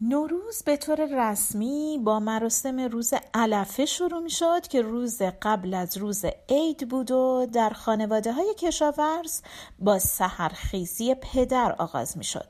نوروز 0.06 0.64
به 0.64 0.78
طور 0.78 1.30
رسمی 1.32 2.00
با 2.04 2.20
مراسم 2.20 2.80
روز 2.80 3.14
علفه 3.34 3.86
شروع 3.86 4.20
می 4.20 4.30
شد 4.30 4.68
که 4.68 4.82
روز 4.82 5.22
قبل 5.42 5.74
از 5.74 5.98
روز 5.98 6.26
عید 6.50 6.90
بود 6.90 7.12
و 7.12 7.48
در 7.54 7.70
خانواده 7.70 8.34
های 8.34 8.56
کشاورز 8.58 9.42
با 9.80 10.00
سهرخیزی 10.00 11.16
پدر 11.16 11.76
آغاز 11.78 12.18
می 12.18 12.24
شد. 12.24 12.48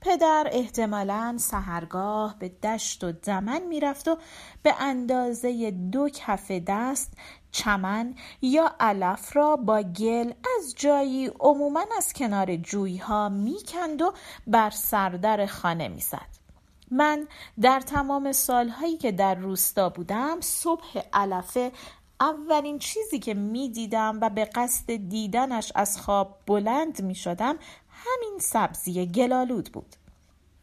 پدر 0.00 0.48
احتمالا 0.52 1.36
سهرگاه 1.38 2.38
به 2.38 2.48
دشت 2.48 3.04
و 3.04 3.12
دمن 3.12 3.62
می‌رفت 3.62 4.08
و 4.08 4.16
به 4.62 4.74
اندازه 4.78 5.70
دو 5.70 6.08
کف 6.08 6.50
دست 6.50 7.12
چمن 7.52 8.14
یا 8.42 8.72
علف 8.80 9.36
را 9.36 9.56
با 9.56 9.82
گل 9.82 10.32
از 10.58 10.74
جایی 10.76 11.30
عموما 11.40 11.84
از 11.96 12.12
کنار 12.12 12.56
جویها 12.56 13.28
می‌کند 13.28 14.02
و 14.02 14.12
بر 14.46 14.70
سردر 14.70 15.46
خانه 15.46 15.88
می‌زد 15.88 16.43
من 16.94 17.28
در 17.60 17.80
تمام 17.80 18.32
سالهایی 18.32 18.96
که 18.96 19.12
در 19.12 19.34
روستا 19.34 19.88
بودم 19.88 20.40
صبح 20.40 21.00
علفه 21.12 21.72
اولین 22.20 22.78
چیزی 22.78 23.18
که 23.18 23.34
می 23.34 23.68
دیدم 23.68 24.18
و 24.22 24.30
به 24.30 24.44
قصد 24.44 24.96
دیدنش 24.96 25.72
از 25.74 26.00
خواب 26.00 26.38
بلند 26.46 27.02
می 27.02 27.14
شدم 27.14 27.56
همین 27.88 28.38
سبزی 28.38 29.06
گلالود 29.06 29.72
بود 29.72 29.96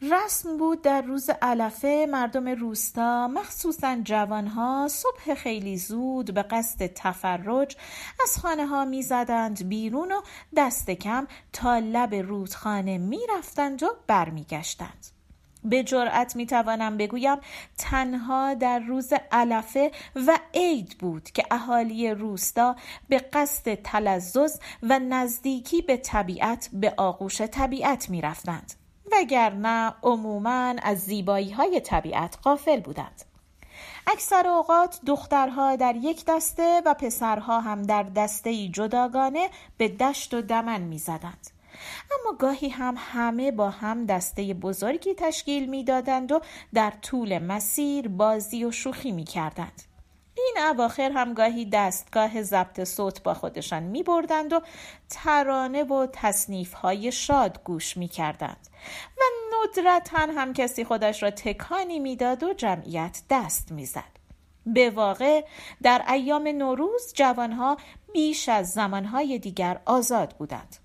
رسم 0.01 0.57
بود 0.57 0.81
در 0.81 1.01
روز 1.01 1.29
علفه 1.41 2.07
مردم 2.09 2.47
روستا 2.47 3.27
مخصوصا 3.27 3.97
جوانها 4.03 4.87
صبح 4.87 5.33
خیلی 5.33 5.77
زود 5.77 6.33
به 6.33 6.43
قصد 6.43 6.87
تفرج 6.87 7.77
از 8.23 8.39
خانه 8.39 8.65
ها 8.65 8.85
می 8.85 9.01
زدند 9.01 9.69
بیرون 9.69 10.11
و 10.11 10.21
دست 10.57 10.91
کم 10.91 11.27
تا 11.53 11.79
لب 11.79 12.15
رودخانه 12.15 12.97
می 12.97 13.19
رفتند 13.37 13.83
و 13.83 13.87
برمیگشتند. 14.07 15.10
به 15.63 15.83
جرأت 15.83 16.35
می 16.35 16.45
توانم 16.45 16.97
بگویم 16.97 17.37
تنها 17.77 18.53
در 18.53 18.79
روز 18.79 19.13
علفه 19.31 19.91
و 20.15 20.39
عید 20.53 20.97
بود 20.99 21.23
که 21.23 21.43
اهالی 21.51 22.11
روستا 22.11 22.75
به 23.09 23.17
قصد 23.17 23.73
تلزز 23.73 24.59
و 24.83 24.99
نزدیکی 24.99 25.81
به 25.81 25.97
طبیعت 25.97 26.69
به 26.73 26.93
آغوش 26.97 27.41
طبیعت 27.41 28.09
می 28.09 28.21
رفتند. 28.21 28.73
وگرنه 29.11 29.93
عموما 30.03 30.75
از 30.83 30.99
زیبایی 30.99 31.51
های 31.51 31.79
طبیعت 31.79 32.37
غافل 32.43 32.79
بودند. 32.79 33.21
اکثر 34.07 34.47
اوقات 34.47 34.99
دخترها 35.05 35.75
در 35.75 35.95
یک 35.95 36.25
دسته 36.27 36.81
و 36.85 36.93
پسرها 36.93 37.59
هم 37.59 37.81
در 37.81 38.03
دسته 38.03 38.67
جداگانه 38.67 39.49
به 39.77 39.87
دشت 39.87 40.33
و 40.33 40.41
دمن 40.41 40.81
می 40.81 40.97
زدند. 40.97 41.60
اما 42.11 42.37
گاهی 42.37 42.69
هم 42.69 42.95
همه 42.97 43.51
با 43.51 43.69
هم 43.69 44.05
دسته 44.05 44.53
بزرگی 44.53 45.13
تشکیل 45.13 45.69
می‌دادند 45.69 46.31
و 46.31 46.41
در 46.73 46.93
طول 47.01 47.39
مسیر 47.39 48.07
بازی 48.07 48.65
و 48.65 48.71
شوخی 48.71 49.11
می 49.11 49.23
کردند. 49.23 49.81
این 50.37 50.55
اواخر 50.69 51.11
هم 51.11 51.33
گاهی 51.33 51.65
دستگاه 51.65 52.41
ضبط 52.41 52.83
صوت 52.83 53.23
با 53.23 53.33
خودشان 53.33 53.83
می 53.83 54.03
بردند 54.03 54.53
و 54.53 54.61
ترانه 55.09 55.83
و 55.83 56.07
تصنیف 56.13 56.73
های 56.73 57.11
شاد 57.11 57.63
گوش 57.63 57.97
می 57.97 58.07
کردند 58.07 58.67
و 59.17 59.21
ندرتا 59.53 60.17
هم 60.17 60.53
کسی 60.53 60.83
خودش 60.85 61.23
را 61.23 61.31
تکانی 61.31 61.99
می‌داد 61.99 62.43
و 62.43 62.53
جمعیت 62.53 63.21
دست 63.29 63.71
می‌زد. 63.71 64.21
به 64.65 64.89
واقع 64.89 65.45
در 65.83 66.05
ایام 66.07 66.47
نوروز 66.47 67.13
جوانها 67.13 67.77
بیش 68.13 68.49
از 68.49 68.71
زمانهای 68.71 69.39
دیگر 69.39 69.79
آزاد 69.85 70.35
بودند. 70.37 70.77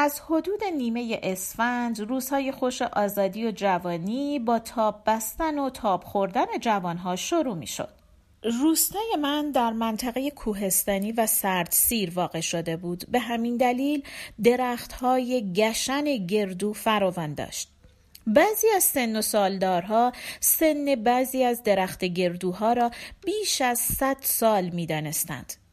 از 0.00 0.20
حدود 0.20 0.64
نیمه 0.64 1.20
اسفند 1.22 2.00
روزهای 2.00 2.52
خوش 2.52 2.82
آزادی 2.82 3.46
و 3.46 3.50
جوانی 3.50 4.38
با 4.38 4.58
تاب 4.58 5.02
بستن 5.06 5.58
و 5.58 5.70
تاب 5.70 6.04
خوردن 6.04 6.46
جوانها 6.60 7.16
شروع 7.16 7.54
می 7.54 7.66
شد. 7.66 7.88
روستای 8.62 9.16
من 9.22 9.50
در 9.50 9.72
منطقه 9.72 10.30
کوهستانی 10.30 11.12
و 11.12 11.26
سردسیر 11.26 12.12
واقع 12.14 12.40
شده 12.40 12.76
بود 12.76 13.04
به 13.08 13.18
همین 13.18 13.56
دلیل 13.56 14.02
درختهای 14.44 15.52
گشن 15.52 16.26
گردو 16.26 16.72
فراوان 16.72 17.34
داشت 17.34 17.68
بعضی 18.26 18.66
از 18.76 18.84
سن 18.84 19.16
و 19.16 19.22
سالدارها 19.22 20.12
سن 20.40 20.94
بعضی 20.94 21.44
از 21.44 21.62
درخت 21.62 22.04
گردوها 22.04 22.72
را 22.72 22.90
بیش 23.24 23.60
از 23.60 23.78
صد 23.78 24.16
سال 24.20 24.68
می 24.68 24.86
دانستند. 24.86 25.67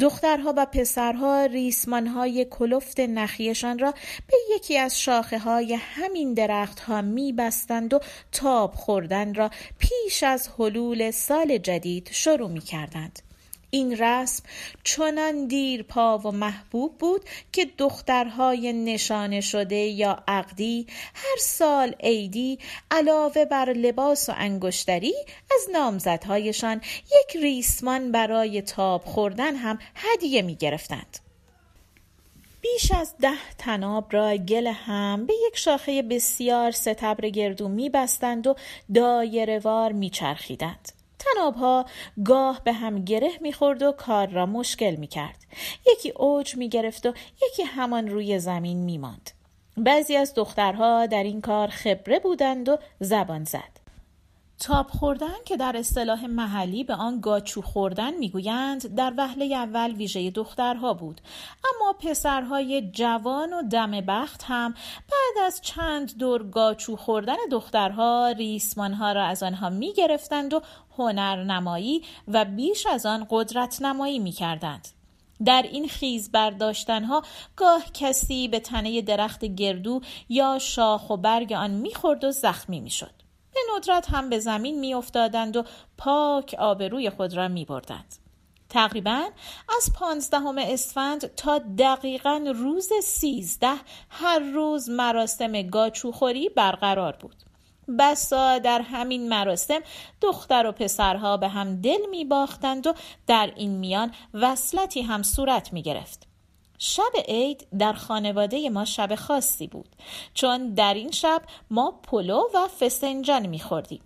دخترها 0.00 0.54
و 0.56 0.66
پسرها 0.66 1.44
ریسمانهای 1.44 2.46
کلفت 2.50 3.00
نخیشان 3.00 3.78
را 3.78 3.94
به 4.26 4.36
یکی 4.54 4.78
از 4.78 5.00
شاخه 5.00 5.38
های 5.38 5.74
همین 5.74 6.34
درختها 6.34 7.02
می 7.02 7.32
بستند 7.32 7.94
و 7.94 8.00
تاب 8.32 8.74
خوردن 8.74 9.34
را 9.34 9.50
پیش 9.78 10.22
از 10.22 10.48
حلول 10.58 11.10
سال 11.10 11.58
جدید 11.58 12.08
شروع 12.12 12.50
می 12.50 12.60
کردند. 12.60 13.29
این 13.70 13.96
رسم 13.98 14.44
چنان 14.84 15.46
دیر 15.46 15.82
پا 15.82 16.18
و 16.18 16.30
محبوب 16.30 16.98
بود 16.98 17.24
که 17.52 17.66
دخترهای 17.78 18.72
نشانه 18.72 19.40
شده 19.40 19.76
یا 19.76 20.22
عقدی 20.28 20.86
هر 21.14 21.36
سال 21.38 21.94
عیدی 22.00 22.58
علاوه 22.90 23.44
بر 23.44 23.72
لباس 23.72 24.28
و 24.28 24.32
انگشتری 24.36 25.14
از 25.54 25.70
نامزدهایشان 25.72 26.80
یک 27.04 27.42
ریسمان 27.42 28.12
برای 28.12 28.62
تاب 28.62 29.04
خوردن 29.04 29.56
هم 29.56 29.78
هدیه 29.94 30.42
می 30.42 30.54
گرفتند. 30.54 31.18
بیش 32.60 32.92
از 32.92 33.14
ده 33.20 33.54
تناب 33.58 34.06
را 34.10 34.36
گل 34.36 34.66
هم 34.66 35.26
به 35.26 35.34
یک 35.46 35.58
شاخه 35.58 36.02
بسیار 36.02 36.70
ستبر 36.70 37.28
گردو 37.28 37.68
می 37.68 37.88
بستند 37.88 38.46
و 38.46 38.54
دایرهوار 38.94 39.92
می 39.92 40.10
چرخیدند. 40.10 40.99
تنابها 41.20 41.86
گاه 42.24 42.60
به 42.64 42.72
هم 42.72 43.04
گره 43.04 43.30
می‌خورد 43.40 43.82
و 43.82 43.92
کار 43.92 44.28
را 44.28 44.46
مشکل 44.46 44.96
می‌کرد. 44.96 45.46
یکی 45.92 46.10
اوج 46.10 46.56
می‌گرفت 46.56 47.06
و 47.06 47.12
یکی 47.42 47.62
همان 47.62 48.08
روی 48.08 48.38
زمین 48.38 48.76
میماند. 48.76 49.30
بعضی 49.76 50.16
از 50.16 50.34
دخترها 50.34 51.06
در 51.06 51.22
این 51.22 51.40
کار 51.40 51.68
خبره 51.68 52.18
بودند 52.18 52.68
و 52.68 52.78
زبان 53.00 53.44
زد. 53.44 53.80
تاب 54.58 54.86
خوردن 54.86 55.36
که 55.44 55.56
در 55.56 55.76
اصطلاح 55.76 56.26
محلی 56.26 56.84
به 56.84 56.94
آن 56.94 57.20
گاچو 57.20 57.62
خوردن 57.62 58.14
می‌گویند 58.14 58.94
در 58.94 59.12
وهله 59.16 59.44
اول 59.44 59.92
ویژه 59.92 60.30
دخترها 60.30 60.94
بود. 60.94 61.20
اما 61.74 61.92
پسرهای 61.92 62.90
جوان 62.90 63.52
و 63.52 63.62
دم 63.62 64.00
بخت 64.00 64.44
هم 64.46 64.74
بعد 65.10 65.46
از 65.46 65.60
چند 65.60 66.18
دور 66.18 66.50
گاچو 66.50 66.96
خوردن 66.96 67.36
دخترها 67.50 68.30
ریسمانها 68.30 69.12
را 69.12 69.24
از 69.24 69.42
آنها 69.42 69.70
می‌گرفتند 69.70 70.54
و 70.54 70.60
هنرنمایی 71.00 72.02
و 72.28 72.44
بیش 72.44 72.86
از 72.86 73.06
آن 73.06 73.26
قدرت 73.30 73.82
نمایی 73.82 74.18
می‌کردند 74.18 74.88
در 75.44 75.62
این 75.62 75.88
خیز 75.88 76.32
برداشتنها 76.32 77.22
گاه 77.56 77.82
کسی 77.94 78.48
به 78.48 78.60
تنه 78.60 79.02
درخت 79.02 79.44
گردو 79.44 80.00
یا 80.28 80.58
شاخ 80.58 81.10
و 81.10 81.16
برگ 81.16 81.52
آن 81.52 81.70
می‌خورد 81.70 82.24
و 82.24 82.30
زخمی 82.30 82.80
می‌شد 82.80 83.12
به 83.54 83.60
ندرت 83.76 84.10
هم 84.10 84.30
به 84.30 84.38
زمین 84.38 84.80
میافتادند 84.80 85.56
و 85.56 85.64
پاک 85.98 86.56
آبروی 86.58 87.10
خود 87.10 87.34
را 87.34 87.48
می 87.48 87.64
بردند. 87.64 88.14
تقریبا 88.68 89.28
از 89.76 89.92
پانزدهم 89.94 90.58
اسفند 90.58 91.34
تا 91.34 91.58
دقیقا 91.58 92.44
روز 92.54 92.88
سیزده 93.04 93.74
هر 94.10 94.38
روز 94.38 94.90
مراسم 94.90 95.62
گاچوخوری 95.62 96.48
برقرار 96.48 97.16
بود. 97.16 97.49
بسا 97.98 98.58
در 98.58 98.80
همین 98.80 99.28
مراسم 99.28 99.80
دختر 100.20 100.66
و 100.66 100.72
پسرها 100.72 101.36
به 101.36 101.48
هم 101.48 101.80
دل 101.80 102.00
می 102.10 102.24
باختند 102.24 102.86
و 102.86 102.94
در 103.26 103.52
این 103.56 103.70
میان 103.70 104.12
وصلتی 104.34 105.02
هم 105.02 105.22
صورت 105.22 105.72
می 105.72 105.82
گرفت. 105.82 106.26
شب 106.78 107.12
عید 107.28 107.66
در 107.78 107.92
خانواده 107.92 108.70
ما 108.70 108.84
شب 108.84 109.14
خاصی 109.14 109.66
بود 109.66 109.88
چون 110.34 110.74
در 110.74 110.94
این 110.94 111.10
شب 111.10 111.42
ما 111.70 111.90
پلو 111.90 112.42
و 112.54 112.68
فسنجان 112.80 113.46
میخوردیم 113.46 114.00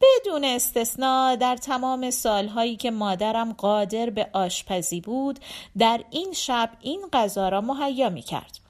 بدون 0.00 0.44
استثنا 0.44 1.36
در 1.36 1.56
تمام 1.56 2.10
سالهایی 2.10 2.76
که 2.76 2.90
مادرم 2.90 3.52
قادر 3.52 4.10
به 4.10 4.30
آشپزی 4.32 5.00
بود 5.00 5.38
در 5.78 6.00
این 6.10 6.32
شب 6.32 6.70
این 6.80 7.00
غذا 7.12 7.48
را 7.48 7.60
مهیا 7.60 8.10
می 8.10 8.22
کرد. 8.22 8.69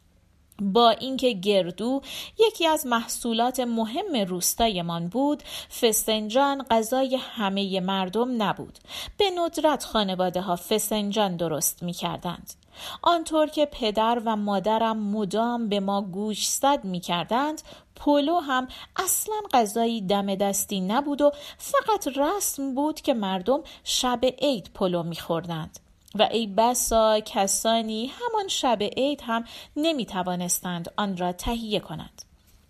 با 0.61 0.91
اینکه 0.91 1.33
گردو 1.33 2.03
یکی 2.39 2.67
از 2.67 2.87
محصولات 2.87 3.61
مهم 3.61 4.17
روستایمان 4.29 5.09
بود 5.09 5.43
فسنجان 5.81 6.63
غذای 6.71 7.17
همه 7.17 7.81
مردم 7.81 8.43
نبود. 8.43 8.79
به 9.17 9.31
ندرت 9.31 9.85
خانواده 9.85 10.41
ها 10.41 10.57
فسنجان 10.57 11.37
درست 11.37 11.83
می 11.83 11.93
کردند 11.93 12.55
آنطور 13.03 13.47
که 13.47 13.67
پدر 13.67 14.23
و 14.25 14.37
مادرم 14.37 14.99
مدام 14.99 15.69
به 15.69 15.81
ما 15.81 16.03
گوش 16.03 16.49
صد 16.49 16.85
می 16.85 17.01
کردند 17.01 17.63
پولو 17.97 18.39
هم 18.39 18.69
اصلا 18.97 19.41
غذایی 19.53 20.01
دم 20.01 20.35
دستی 20.35 20.81
نبود 20.81 21.23
و 21.23 21.33
فقط 21.59 22.09
رسم 22.19 22.75
بود 22.75 23.01
که 23.01 23.15
مردم 23.15 23.61
شب 23.85 24.21
عید 24.25 24.71
پولو 24.75 25.03
میخوردند. 25.03 25.81
و 26.15 26.23
ای 26.23 26.47
بسا 26.47 27.21
کسانی 27.21 28.07
همان 28.07 28.49
شب 28.49 28.79
عید 28.83 29.23
هم 29.27 29.45
نمی 29.77 30.07
توانستند 30.07 30.93
آن 30.97 31.17
را 31.17 31.33
تهیه 31.33 31.81
کنند 31.81 32.23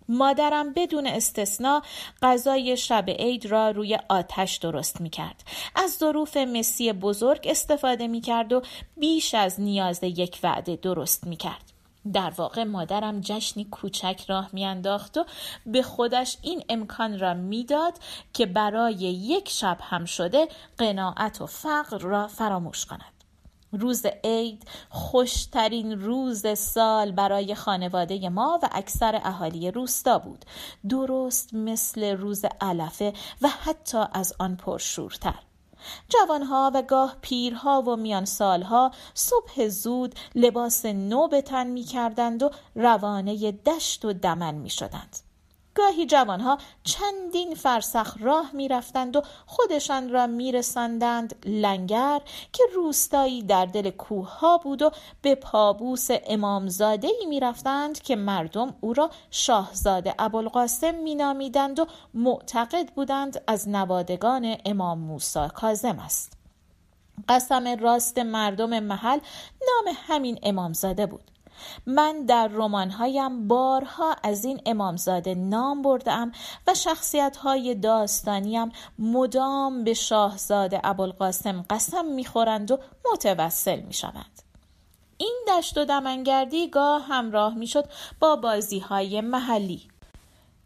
مادرم 0.09 0.73
بدون 0.73 1.07
استثنا 1.07 1.81
غذای 2.21 2.77
شب 2.77 3.05
عید 3.09 3.45
را 3.45 3.69
روی 3.69 3.97
آتش 4.09 4.57
درست 4.57 5.01
می 5.01 5.09
کرد. 5.09 5.43
از 5.75 5.91
ظروف 5.91 6.37
مسی 6.37 6.93
بزرگ 6.93 7.47
استفاده 7.49 8.07
می 8.07 8.21
کرد 8.21 8.53
و 8.53 8.61
بیش 8.97 9.33
از 9.33 9.61
نیاز 9.61 10.03
یک 10.03 10.39
وعده 10.43 10.75
درست 10.75 11.27
می 11.27 11.35
کرد. 11.35 11.71
در 12.13 12.29
واقع 12.29 12.63
مادرم 12.63 13.21
جشنی 13.21 13.65
کوچک 13.65 14.21
راه 14.27 14.49
میانداخت 14.53 15.17
و 15.17 15.25
به 15.65 15.81
خودش 15.81 16.37
این 16.41 16.63
امکان 16.69 17.19
را 17.19 17.33
می‌داد 17.33 17.93
که 18.33 18.45
برای 18.45 18.95
یک 18.95 19.49
شب 19.49 19.77
هم 19.81 20.05
شده 20.05 20.47
قناعت 20.77 21.41
و 21.41 21.45
فقر 21.45 21.97
را 21.97 22.27
فراموش 22.27 22.85
کند 22.85 23.10
روز 23.71 24.05
عید 24.23 24.67
خوشترین 24.89 26.01
روز 26.01 26.57
سال 26.57 27.11
برای 27.11 27.55
خانواده 27.55 28.29
ما 28.29 28.59
و 28.63 28.69
اکثر 28.71 29.21
اهالی 29.23 29.71
روستا 29.71 30.19
بود 30.19 30.45
درست 30.89 31.53
مثل 31.53 32.03
روز 32.03 32.45
علفه 32.61 33.13
و 33.41 33.47
حتی 33.47 34.03
از 34.13 34.33
آن 34.39 34.55
پرشورتر 34.55 35.39
جوانها 36.09 36.71
و 36.73 36.81
گاه 36.81 37.15
پیرها 37.21 37.81
و 37.81 37.95
میان 37.95 38.25
سالها 38.25 38.91
صبح 39.13 39.67
زود 39.67 40.15
لباس 40.35 40.85
نو 40.85 41.27
به 41.27 41.41
تن 41.41 41.67
می 41.67 41.83
کردند 41.83 42.43
و 42.43 42.51
روانه 42.75 43.51
دشت 43.51 44.05
و 44.05 44.13
دمن 44.13 44.55
می 44.55 44.69
شدند. 44.69 45.30
گاهی 45.75 46.05
جوانها 46.05 46.57
چندین 46.83 47.55
فرسخ 47.55 48.17
راه 48.19 48.51
می 48.53 48.67
رفتند 48.67 49.15
و 49.15 49.21
خودشان 49.45 50.09
را 50.09 50.27
می 50.27 50.51
رسندند 50.51 51.35
لنگر 51.45 52.21
که 52.53 52.63
روستایی 52.75 53.43
در 53.43 53.65
دل 53.65 53.89
کوه 53.89 54.39
ها 54.39 54.57
بود 54.57 54.81
و 54.81 54.91
به 55.21 55.35
پابوس 55.35 56.07
امامزاده 56.11 57.07
ای 57.07 57.25
می 57.25 57.39
رفتند 57.39 58.01
که 58.01 58.15
مردم 58.15 58.75
او 58.81 58.93
را 58.93 59.09
شاهزاده 59.31 60.15
ابوالقاسم 60.19 60.95
می 60.95 61.15
نامیدند 61.15 61.79
و 61.79 61.87
معتقد 62.13 62.89
بودند 62.89 63.41
از 63.47 63.69
نوادگان 63.69 64.57
امام 64.65 64.99
موسی 64.99 65.47
کازم 65.53 65.99
است. 65.99 66.37
قسم 67.29 67.77
راست 67.79 68.17
مردم 68.17 68.79
محل 68.79 69.19
نام 69.61 69.95
همین 70.07 70.39
امامزاده 70.43 71.05
بود. 71.05 71.30
من 71.85 72.25
در 72.25 72.47
رمانهایم 72.47 73.47
بارها 73.47 74.15
از 74.23 74.45
این 74.45 74.61
امامزاده 74.65 75.35
نام 75.35 75.81
بردم 75.81 76.31
و 76.67 76.73
شخصیت 76.73 77.37
های 77.37 77.75
داستانیم 77.75 78.71
مدام 78.99 79.83
به 79.83 79.93
شاهزاده 79.93 80.81
ابوالقاسم 80.83 81.65
قسم 81.69 82.05
می‌خورند 82.05 82.71
و 82.71 82.79
متوسل 83.13 83.79
می‌شوند. 83.81 84.41
این 85.17 85.45
دشت 85.47 85.77
و 85.77 85.85
دمنگردی 85.85 86.69
گاه 86.69 87.03
همراه 87.03 87.53
می‌شد 87.53 87.85
با 88.19 88.35
بازی 88.35 88.79
های 88.79 89.21
محلی. 89.21 89.81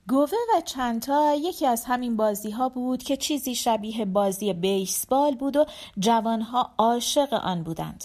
گوه 0.09 0.29
و 0.29 0.61
چنتا 0.61 1.35
یکی 1.35 1.65
از 1.65 1.85
همین 1.85 2.17
بازی 2.17 2.51
ها 2.51 2.69
بود 2.69 3.03
که 3.03 3.17
چیزی 3.17 3.55
شبیه 3.55 4.05
بازی 4.05 4.53
بیسبال 4.53 5.35
بود 5.35 5.55
و 5.55 5.65
جوانها 5.99 6.71
عاشق 6.77 7.33
آن 7.33 7.63
بودند. 7.63 8.03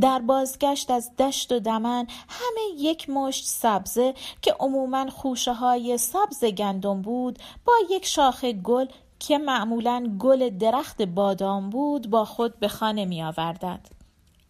در 0.00 0.18
بازگشت 0.18 0.90
از 0.90 1.16
دشت 1.16 1.52
و 1.52 1.60
دمن 1.60 2.06
همه 2.28 2.60
یک 2.78 3.10
مشت 3.10 3.46
سبزه 3.46 4.14
که 4.42 4.54
عموما 4.60 5.10
خوشه 5.10 5.52
های 5.52 5.98
سبز 5.98 6.44
گندم 6.44 7.02
بود 7.02 7.38
با 7.64 7.72
یک 7.90 8.06
شاخه 8.06 8.52
گل 8.52 8.86
که 9.18 9.38
معمولا 9.38 10.16
گل 10.18 10.50
درخت 10.50 11.02
بادام 11.02 11.70
بود 11.70 12.10
با 12.10 12.24
خود 12.24 12.60
به 12.60 12.68
خانه 12.68 13.04
می 13.04 13.22
آوردند. 13.22 13.88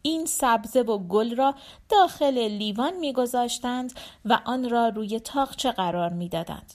این 0.02 0.26
سبزه 0.26 0.82
و 0.82 0.98
گل 0.98 1.36
را 1.36 1.54
داخل 1.88 2.38
لیوان 2.38 2.96
میگذاشتند 2.96 3.92
و 4.24 4.40
آن 4.44 4.70
را 4.70 4.88
روی 4.88 5.20
تاقچه 5.20 5.72
قرار 5.72 6.12
می‌دادند. 6.12 6.74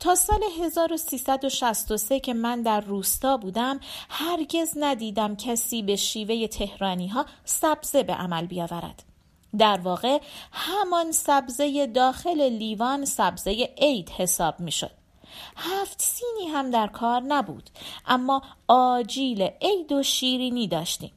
تا 0.00 0.14
سال 0.14 0.40
1363 0.62 2.20
که 2.20 2.34
من 2.34 2.62
در 2.62 2.80
روستا 2.80 3.36
بودم 3.36 3.80
هرگز 4.08 4.72
ندیدم 4.76 5.36
کسی 5.36 5.82
به 5.82 5.96
شیوه 5.96 6.46
تهرانی 6.46 7.08
ها 7.08 7.26
سبزه 7.44 8.02
به 8.02 8.14
عمل 8.14 8.46
بیاورد. 8.46 9.02
در 9.58 9.80
واقع 9.80 10.20
همان 10.52 11.12
سبزه 11.12 11.86
داخل 11.86 12.48
لیوان 12.48 13.04
سبزه 13.04 13.74
عید 13.78 14.10
حساب 14.10 14.60
می 14.60 14.72
شد. 14.72 14.90
هفت 15.56 16.02
سینی 16.02 16.48
هم 16.48 16.70
در 16.70 16.86
کار 16.86 17.22
نبود 17.22 17.70
اما 18.06 18.42
آجیل 18.68 19.42
عید 19.42 19.92
و 19.92 20.02
شیرینی 20.02 20.68
داشتیم. 20.68 21.12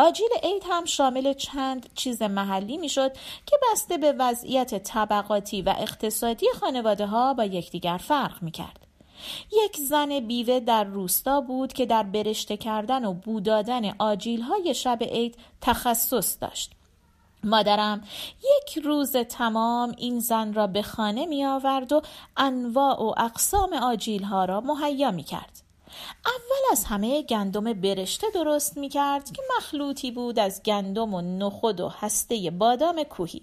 آجیل 0.00 0.28
عید 0.42 0.62
هم 0.70 0.84
شامل 0.84 1.32
چند 1.32 1.92
چیز 1.94 2.22
محلی 2.22 2.76
می‌شد 2.76 3.12
که 3.46 3.56
بسته 3.72 3.98
به 3.98 4.12
وضعیت 4.12 4.82
طبقاتی 4.82 5.62
و 5.62 5.74
اقتصادی 5.78 6.46
خانواده 6.60 7.06
ها 7.06 7.34
با 7.34 7.44
یکدیگر 7.44 7.96
فرق 7.96 8.42
می 8.42 8.50
کرد. 8.50 8.86
یک 9.52 9.76
زن 9.76 10.20
بیوه 10.20 10.60
در 10.60 10.84
روستا 10.84 11.40
بود 11.40 11.72
که 11.72 11.86
در 11.86 12.02
برشته 12.02 12.56
کردن 12.56 13.04
و 13.04 13.12
بودادن 13.12 13.94
آجیل 13.98 14.42
های 14.42 14.74
شب 14.74 14.98
عید 15.02 15.36
تخصص 15.60 16.36
داشت. 16.40 16.72
مادرم 17.44 18.04
یک 18.38 18.84
روز 18.84 19.16
تمام 19.16 19.94
این 19.98 20.20
زن 20.20 20.54
را 20.54 20.66
به 20.66 20.82
خانه 20.82 21.26
می 21.26 21.44
آورد 21.44 21.92
و 21.92 22.02
انواع 22.36 23.02
و 23.02 23.14
اقسام 23.16 23.72
آجیل 23.72 24.22
ها 24.22 24.44
را 24.44 24.60
مهیا 24.60 25.10
می 25.10 25.22
کرد. 25.22 25.69
اول 26.26 26.72
از 26.72 26.84
همه 26.84 27.22
گندم 27.22 27.72
برشته 27.72 28.26
درست 28.34 28.76
می 28.76 28.88
کرد 28.88 29.32
که 29.32 29.42
مخلوطی 29.56 30.10
بود 30.10 30.38
از 30.38 30.62
گندم 30.62 31.14
و 31.14 31.20
نخود 31.20 31.80
و 31.80 31.88
هسته 31.88 32.50
بادام 32.50 33.02
کوهی. 33.02 33.42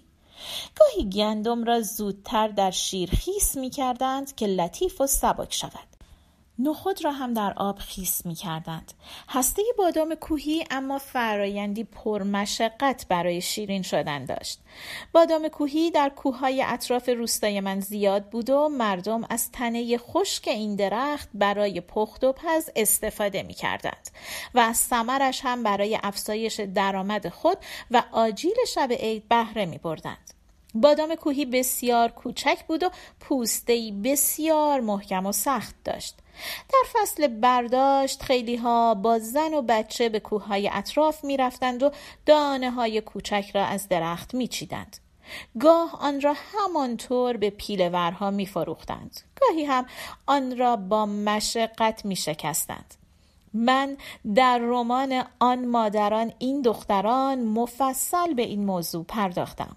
گاهی 0.78 1.10
گندم 1.10 1.64
را 1.64 1.80
زودتر 1.80 2.48
در 2.48 2.70
شیر 2.70 3.10
خیس 3.10 3.56
می 3.56 3.70
کردند 3.70 4.34
که 4.34 4.46
لطیف 4.46 5.00
و 5.00 5.06
سبک 5.06 5.54
شود. 5.54 5.87
نخود 6.58 7.04
را 7.04 7.12
هم 7.12 7.34
در 7.34 7.52
آب 7.56 7.78
خیس 7.78 8.26
می 8.26 8.34
کردند. 8.34 8.92
هسته 9.28 9.62
بادام 9.78 10.14
کوهی 10.14 10.64
اما 10.70 10.98
فرایندی 10.98 11.84
پرمشقت 11.84 13.06
برای 13.08 13.40
شیرین 13.40 13.82
شدن 13.82 14.24
داشت. 14.24 14.60
بادام 15.12 15.48
کوهی 15.48 15.90
در 15.90 16.08
کوههای 16.08 16.64
اطراف 16.66 17.08
روستای 17.08 17.60
من 17.60 17.80
زیاد 17.80 18.30
بود 18.30 18.50
و 18.50 18.68
مردم 18.68 19.24
از 19.30 19.50
تنه 19.52 19.98
خشک 19.98 20.48
این 20.48 20.76
درخت 20.76 21.28
برای 21.34 21.80
پخت 21.80 22.24
و 22.24 22.32
پز 22.32 22.70
استفاده 22.76 23.42
می 23.42 23.54
کردند 23.54 24.10
و 24.54 24.58
از 24.58 24.76
ثمرش 24.76 25.40
هم 25.44 25.62
برای 25.62 25.98
افزایش 26.02 26.60
درآمد 26.60 27.28
خود 27.28 27.58
و 27.90 28.02
آجیل 28.12 28.56
شب 28.74 28.92
عید 28.92 29.28
بهره 29.28 29.66
می 29.66 29.78
بردند. 29.78 30.37
بادام 30.74 31.14
کوهی 31.14 31.44
بسیار 31.44 32.08
کوچک 32.08 32.64
بود 32.68 32.82
و 32.82 32.90
پوستهی 33.20 33.92
بسیار 33.92 34.80
محکم 34.80 35.26
و 35.26 35.32
سخت 35.32 35.74
داشت. 35.84 36.14
در 36.72 36.82
فصل 36.92 37.26
برداشت 37.26 38.22
خیلی 38.22 38.56
ها 38.56 38.94
با 38.94 39.18
زن 39.18 39.54
و 39.54 39.62
بچه 39.62 40.08
به 40.08 40.20
کوههای 40.20 40.70
اطراف 40.72 41.24
می 41.24 41.36
رفتند 41.36 41.82
و 41.82 41.90
دانه 42.26 42.70
های 42.70 43.00
کوچک 43.00 43.50
را 43.54 43.64
از 43.64 43.88
درخت 43.88 44.34
می 44.34 44.48
چیدند. 44.48 44.96
گاه 45.60 45.98
آن 46.00 46.20
را 46.20 46.34
همانطور 46.52 47.36
به 47.36 47.50
پیلورها 47.50 48.30
می 48.30 48.46
فروختند. 48.46 49.20
گاهی 49.40 49.64
هم 49.64 49.86
آن 50.26 50.58
را 50.58 50.76
با 50.76 51.06
مشقت 51.06 52.04
می 52.04 52.16
شکستند. 52.16 52.94
من 53.54 53.96
در 54.34 54.58
رمان 54.58 55.24
آن 55.38 55.66
مادران 55.66 56.32
این 56.38 56.62
دختران 56.62 57.44
مفصل 57.44 58.34
به 58.34 58.42
این 58.42 58.64
موضوع 58.64 59.04
پرداختم. 59.04 59.76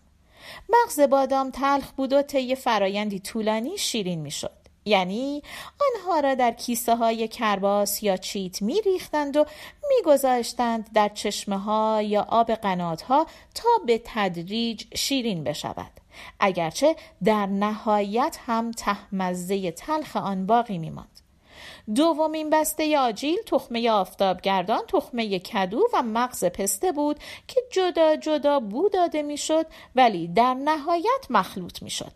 مغز 0.69 0.99
بادام 0.99 1.51
تلخ 1.51 1.91
بود 1.91 2.13
و 2.13 2.21
طی 2.21 2.55
فرایندی 2.55 3.19
طولانی 3.19 3.77
شیرین 3.77 4.19
می‌شد 4.19 4.61
یعنی 4.85 5.43
آنها 5.81 6.19
را 6.19 6.35
در 6.35 6.51
کیسه 6.51 6.95
های 6.95 7.27
کرباس 7.27 8.03
یا 8.03 8.17
چیت 8.17 8.61
می 8.61 8.81
ریختند 8.81 9.37
و 9.37 9.45
می 9.89 9.95
گذاشتند 10.05 10.89
در 10.93 11.09
چشمه 11.09 11.57
ها 11.57 12.01
یا 12.01 12.21
آب 12.29 12.51
قنات 12.51 13.01
ها 13.01 13.27
تا 13.55 13.69
به 13.85 14.01
تدریج 14.05 14.83
شیرین 14.95 15.43
بشود 15.43 15.91
اگرچه 16.39 16.95
در 17.23 17.45
نهایت 17.45 18.37
هم 18.45 18.71
تهمزه 18.71 19.71
تلخ 19.71 20.15
آن 20.15 20.45
باقی 20.45 20.77
می 20.77 20.89
ماند. 20.89 21.20
دومین 21.95 22.49
بسته 22.49 22.99
آجیل 22.99 23.37
تخمه 23.45 23.91
آفتابگردان 23.91 24.81
تخمه 24.87 25.39
کدو 25.39 25.87
و 25.93 26.01
مغز 26.01 26.45
پسته 26.45 26.91
بود 26.91 27.19
که 27.47 27.61
جدا 27.71 28.15
جدا 28.15 28.59
بو 28.59 28.89
داده 28.89 29.21
می‌شد 29.21 29.65
ولی 29.95 30.27
در 30.27 30.53
نهایت 30.53 31.25
مخلوط 31.29 31.83
می‌شد. 31.83 32.13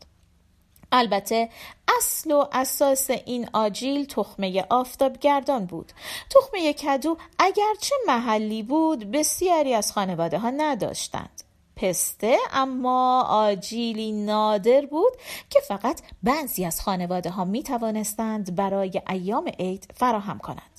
البته 0.92 1.50
اصل 1.98 2.32
و 2.32 2.46
اساس 2.52 3.10
این 3.10 3.50
آجیل 3.54 4.06
تخمه 4.06 4.66
آفتابگردان 4.70 5.66
بود. 5.66 5.92
تخمه 6.30 6.74
کدو 6.74 7.18
اگرچه 7.40 7.96
محلی 8.08 8.64
بود 8.64 9.12
بسیاری 9.12 9.74
از 9.74 9.92
خانواده 9.92 10.40
ها 10.40 10.50
نداشتند. 10.50 11.45
پسته 11.76 12.38
اما 12.52 13.22
آجیلی 13.22 14.12
نادر 14.12 14.86
بود 14.86 15.14
که 15.50 15.60
فقط 15.60 16.02
بعضی 16.24 16.66
از 16.66 16.82
خانواده 16.82 17.30
ها 17.30 17.46
می 17.46 17.64
توانستند 17.64 18.56
برای 18.56 19.02
ایام 19.10 19.52
عید 19.60 19.88
فراهم 19.94 20.40
کنند. 20.40 20.75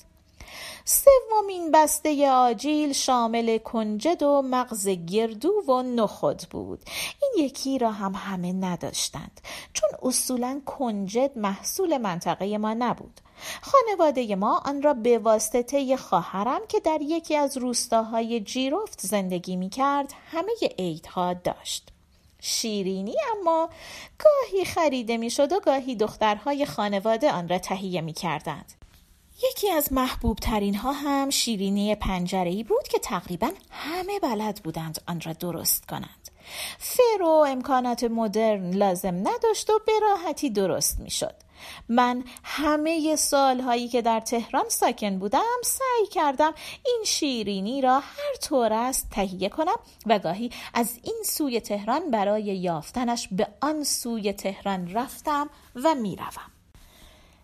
سومین 0.89 1.71
بسته 1.71 2.31
آجیل 2.31 2.93
شامل 2.93 3.59
کنجد 3.59 4.23
و 4.23 4.43
مغز 4.43 4.89
گردو 4.89 5.53
و 5.69 5.83
نخود 5.83 6.43
بود. 6.51 6.81
این 7.23 7.45
یکی 7.47 7.79
را 7.79 7.91
هم 7.91 8.15
همه 8.15 8.53
نداشتند 8.53 9.41
چون 9.73 9.91
اصولا 10.03 10.61
کنجد 10.67 11.39
محصول 11.39 11.99
منطقه 11.99 12.59
ما 12.59 12.75
نبود. 12.75 13.21
خانواده 13.63 14.37
ما 14.37 14.59
آن 14.59 14.83
را 14.83 14.95
به 14.95 15.19
واسطه 15.19 15.97
خواهرم 15.97 16.61
که 16.69 16.81
در 16.81 16.99
یکی 17.03 17.37
از 17.37 17.57
روستاهای 17.57 18.41
جیرفت 18.41 19.01
زندگی 19.01 19.57
می 19.57 19.71
کرد 19.71 20.13
همه 20.31 20.53
عیدها 20.79 21.35
داشت. 21.35 21.89
شیرینی 22.41 23.17
اما 23.37 23.69
گاهی 24.19 24.65
خریده 24.65 25.17
می 25.17 25.31
شد 25.31 25.53
و 25.53 25.61
گاهی 25.61 25.97
دخترهای 25.97 26.67
خانواده 26.67 27.33
آن 27.33 27.49
را 27.49 27.59
تهیه 27.59 28.01
می 28.01 28.13
کردند. 28.13 28.86
یکی 29.45 29.71
از 29.71 29.93
محبوب 29.93 30.39
ترین 30.39 30.75
ها 30.75 30.93
هم 30.93 31.31
شیرینی 31.31 31.95
پنجره 31.95 32.51
ای 32.51 32.63
بود 32.63 32.89
که 32.89 32.99
تقریبا 32.99 33.51
همه 33.71 34.21
بلد 34.21 34.61
بودند 34.65 34.99
آن 35.09 35.21
را 35.21 35.33
درست 35.33 35.87
کنند. 35.87 36.31
فر 36.79 37.23
و 37.23 37.29
امکانات 37.29 38.05
مدرن 38.05 38.71
لازم 38.71 39.15
نداشت 39.15 39.71
و 39.71 39.81
به 39.87 39.93
راحتی 40.03 40.51
درست 40.51 41.01
می 41.01 41.11
شد. 41.11 41.35
من 41.89 42.25
همه 42.45 43.17
سالهایی 43.17 43.89
که 43.89 44.03
در 44.03 44.21
تهران 44.21 44.69
ساکن 44.69 45.19
بودم 45.19 45.61
سعی 45.65 46.07
کردم 46.11 46.55
این 46.87 47.03
شیرینی 47.07 47.81
را 47.81 48.01
هر 48.01 48.37
طور 48.43 48.73
است 48.73 49.11
تهیه 49.11 49.49
کنم 49.49 49.77
و 50.07 50.19
گاهی 50.19 50.51
از 50.75 50.99
این 51.03 51.23
سوی 51.25 51.61
تهران 51.61 52.11
برای 52.11 52.43
یافتنش 52.43 53.29
به 53.33 53.49
آن 53.61 53.85
سوی 53.85 54.33
تهران 54.33 54.93
رفتم 54.93 55.51
و 55.75 55.95
می‌روم. 55.95 56.56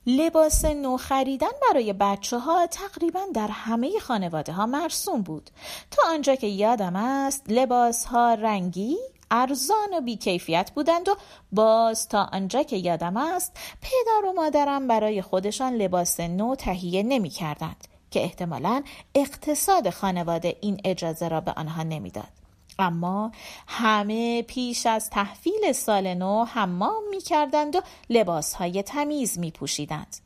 لباس 0.07 0.65
نو 0.65 0.97
خریدن 0.97 1.51
برای 1.69 1.93
بچه 1.93 2.39
ها 2.39 2.67
تقریبا 2.67 3.21
در 3.35 3.49
همه 3.49 3.99
خانواده 3.99 4.53
ها 4.53 4.67
مرسوم 4.67 5.23
بود 5.23 5.51
تا 5.91 6.03
آنجا 6.09 6.35
که 6.35 6.47
یادم 6.47 6.97
است 6.97 7.45
لباس 7.49 8.05
ها 8.05 8.35
رنگی 8.35 8.97
ارزان 9.31 9.95
و 9.99 10.01
بیکیفیت 10.01 10.71
بودند 10.75 11.09
و 11.09 11.17
باز 11.53 12.09
تا 12.09 12.29
آنجا 12.33 12.63
که 12.63 12.77
یادم 12.77 13.17
است 13.17 13.53
پدر 13.81 14.29
و 14.29 14.33
مادرم 14.33 14.87
برای 14.87 15.23
خودشان 15.23 15.75
لباس 15.75 16.21
نو 16.21 16.55
تهیه 16.55 17.03
نمی 17.03 17.31
کردند 17.31 17.89
که 18.11 18.23
احتمالا 18.23 18.83
اقتصاد 19.15 19.91
خانواده 19.91 20.57
این 20.61 20.81
اجازه 20.85 21.29
را 21.29 21.41
به 21.41 21.53
آنها 21.53 21.83
نمی‌داد. 21.83 22.42
اما 22.83 23.33
همه 23.67 24.43
پیش 24.43 24.87
از 24.87 25.11
تحویل 25.11 25.73
سال 25.73 26.15
نو 26.15 26.45
حمام 26.45 27.03
می 27.11 27.21
کردند 27.21 27.77
و 27.77 27.81
لباس 28.11 28.55
های 28.55 28.83
تمیز 28.83 29.39
می 29.39 29.51
پوشیدند. 29.51 30.17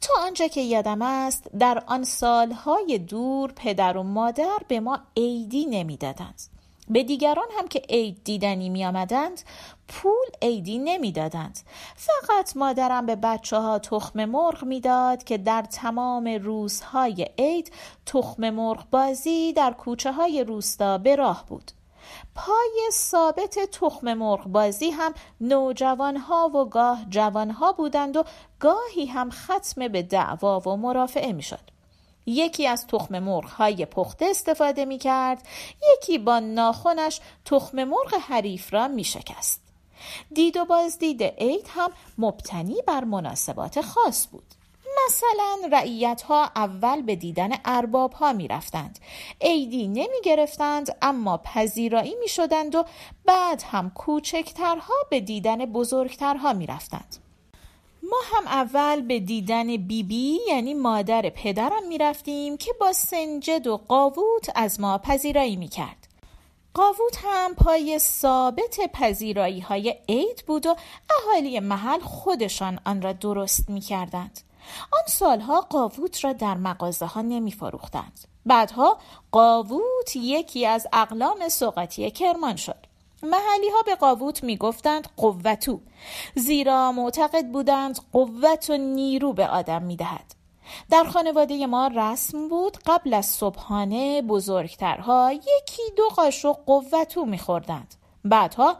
تا 0.00 0.14
آنجا 0.26 0.48
که 0.48 0.60
یادم 0.60 1.02
است 1.02 1.50
در 1.58 1.82
آن 1.86 2.04
سالهای 2.04 2.98
دور 2.98 3.52
پدر 3.52 3.96
و 3.96 4.02
مادر 4.02 4.58
به 4.68 4.80
ما 4.80 4.98
عیدی 5.16 5.66
نمی‌دادند. 5.66 6.42
به 6.88 7.02
دیگران 7.02 7.48
هم 7.58 7.68
که 7.68 7.82
عید 7.88 8.24
دیدنی 8.24 8.68
می 8.68 8.84
آمدند 8.84 9.40
پول 9.88 10.26
عیدی 10.42 10.78
نمی‌دادند 10.78 11.60
فقط 11.96 12.56
مادرم 12.56 13.06
به 13.06 13.16
بچه 13.16 13.56
ها 13.56 13.78
تخم 13.78 14.24
مرغ 14.24 14.64
می‌داد 14.64 15.24
که 15.24 15.38
در 15.38 15.62
تمام 15.62 16.28
روزهای 16.28 17.30
عید 17.38 17.72
تخم 18.06 18.50
مرغ 18.50 18.90
بازی 18.90 19.52
در 19.52 19.72
کوچه 19.72 20.12
های 20.12 20.44
روستا 20.44 20.98
به 20.98 21.16
راه 21.16 21.44
بود 21.48 21.70
پای 22.34 22.90
ثابت 22.92 23.58
تخم 23.58 24.14
مرغ 24.14 24.44
بازی 24.44 24.90
هم 24.90 25.14
نوجوانها 25.40 26.48
و 26.48 26.64
گاه 26.64 27.04
جوانها 27.08 27.72
بودند 27.72 28.16
و 28.16 28.24
گاهی 28.60 29.06
هم 29.06 29.30
ختم 29.30 29.88
به 29.88 30.02
دعوا 30.02 30.60
و 30.60 30.76
مرافعه 30.76 31.32
می‌شد. 31.32 31.70
یکی 32.26 32.66
از 32.66 32.86
تخم 32.86 33.18
مرغ 33.18 33.50
های 33.50 33.86
پخته 33.86 34.26
استفاده 34.26 34.84
می 34.84 34.98
کرد 34.98 35.42
یکی 35.92 36.18
با 36.18 36.38
ناخونش 36.38 37.20
تخم 37.44 37.84
مرغ 37.84 38.14
حریف 38.28 38.74
را 38.74 38.88
می 38.88 39.04
شکست. 39.04 39.60
دید 40.34 40.56
و 40.56 40.64
بازدید 40.64 41.22
عید 41.22 41.66
هم 41.68 41.90
مبتنی 42.18 42.76
بر 42.86 43.04
مناسبات 43.04 43.80
خاص 43.80 44.26
بود. 44.26 44.59
مثلا 45.06 45.58
رعیت 45.72 46.22
ها 46.22 46.50
اول 46.56 47.02
به 47.02 47.16
دیدن 47.16 47.50
ارباب 47.64 48.12
ها 48.12 48.32
می 48.32 48.48
رفتند. 48.48 48.98
عیدی 49.40 49.88
نمی 49.88 50.20
گرفتند 50.24 50.96
اما 51.02 51.36
پذیرایی 51.36 52.14
می 52.20 52.28
شدند 52.28 52.74
و 52.74 52.84
بعد 53.24 53.62
هم 53.66 53.90
کوچکترها 53.90 54.94
به 55.10 55.20
دیدن 55.20 55.66
بزرگترها 55.66 56.52
می 56.52 56.66
رفتند. 56.66 57.16
ما 58.02 58.16
هم 58.32 58.46
اول 58.46 59.00
به 59.00 59.20
دیدن 59.20 59.66
بیبی 59.66 60.02
بی 60.02 60.38
یعنی 60.48 60.74
مادر 60.74 61.22
پدرم 61.22 61.88
می 61.88 61.98
رفتیم 61.98 62.56
که 62.56 62.72
با 62.80 62.92
سنجد 62.92 63.66
و 63.66 63.76
قاووت 63.76 64.50
از 64.54 64.80
ما 64.80 64.98
پذیرایی 64.98 65.56
می 65.56 65.68
کرد. 65.68 66.08
قاووت 66.74 67.18
هم 67.24 67.54
پای 67.54 67.98
ثابت 67.98 68.92
پذیرایی 68.92 69.60
های 69.60 69.94
عید 70.08 70.44
بود 70.46 70.66
و 70.66 70.76
اهالی 71.18 71.60
محل 71.60 72.00
خودشان 72.00 72.80
آن 72.84 73.02
را 73.02 73.12
درست 73.12 73.70
می 73.70 73.80
کردند. 73.80 74.40
آن 74.92 75.02
سالها 75.06 75.60
قاووت 75.60 76.24
را 76.24 76.32
در 76.32 76.54
مغازه 76.54 77.06
ها 77.06 77.22
نمی 77.22 77.52
فروختند. 77.52 78.20
بعدها 78.46 78.98
قاووت 79.30 80.16
یکی 80.16 80.66
از 80.66 80.86
اقلام 80.92 81.48
سوقاتی 81.48 82.10
کرمان 82.10 82.56
شد. 82.56 82.86
محلی 83.22 83.68
ها 83.74 83.82
به 83.86 83.94
قاووت 83.94 84.44
می 84.44 84.56
گفتند 84.56 85.08
قوتو 85.16 85.80
زیرا 86.34 86.92
معتقد 86.92 87.46
بودند 87.46 88.00
قوت 88.12 88.70
و 88.70 88.76
نیرو 88.76 89.32
به 89.32 89.48
آدم 89.48 89.82
می 89.82 89.96
دهد. 89.96 90.40
در 90.90 91.04
خانواده 91.04 91.66
ما 91.66 91.86
رسم 91.86 92.48
بود 92.48 92.78
قبل 92.86 93.14
از 93.14 93.26
صبحانه 93.26 94.22
بزرگترها 94.22 95.32
یکی 95.32 95.82
دو 95.96 96.08
قاشق 96.16 96.56
قوتو 96.66 97.24
میخوردند 97.24 97.94
بعدها 98.24 98.76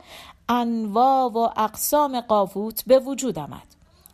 انواع 0.48 1.26
و 1.26 1.48
اقسام 1.56 2.20
قاووت 2.20 2.84
به 2.86 2.98
وجود 2.98 3.38
آمد 3.38 3.69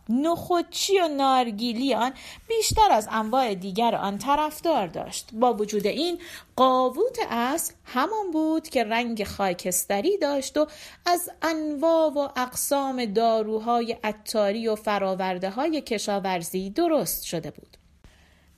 نخودچی 0.09 0.99
و 0.99 1.07
نارگیلی 1.07 1.93
آن 1.93 2.13
بیشتر 2.47 2.91
از 2.91 3.07
انواع 3.11 3.53
دیگر 3.53 3.95
آن 3.95 4.17
طرفدار 4.17 4.87
داشت. 4.87 5.29
با 5.33 5.53
وجود 5.53 5.87
این 5.87 6.19
قاووت 6.55 7.19
اصل 7.29 7.73
همان 7.85 8.31
بود 8.31 8.69
که 8.69 8.83
رنگ 8.83 9.23
خاکستری 9.23 10.17
داشت 10.17 10.57
و 10.57 10.67
از 11.05 11.29
انواع 11.41 12.13
و 12.13 12.29
اقسام 12.35 13.05
داروهای 13.05 13.97
عطاری 14.03 14.67
و 14.67 14.75
فراورده 14.75 15.49
های 15.49 15.81
کشاورزی 15.81 16.69
درست 16.69 17.23
شده 17.23 17.51
بود. 17.51 17.77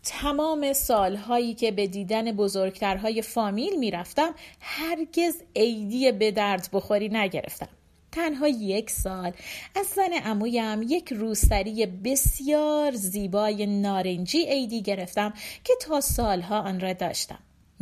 تمام 0.04 0.74
سالهایی 0.74 1.54
که 1.54 1.72
به 1.72 1.88
دیدن 1.88 2.32
بزرگترهای 2.32 3.22
فامیل 3.22 3.80
می‌رفتم 3.80 4.36
هرگز 4.60 5.42
عیدی 5.56 6.12
به 6.12 6.32
درد 6.32 6.70
بخوری 6.74 7.10
نگرفتم. 7.10 7.79
تنها 8.12 8.48
یک 8.48 8.90
سال. 8.90 9.32
از 9.76 9.88
زن 9.88 10.10
امویم 10.24 10.82
یک 10.82 11.14
روسری 11.14 11.86
بسیار 11.86 12.92
زیبای 12.92 13.66
نارنجی 13.66 14.46
عیدی 14.46 14.82
گرفتم 14.82 15.34
که 15.64 15.74
تا 15.82 16.02
سالها 16.02 16.60
آن 16.60 16.80
را 16.80 16.94
داشتم. 16.94 17.40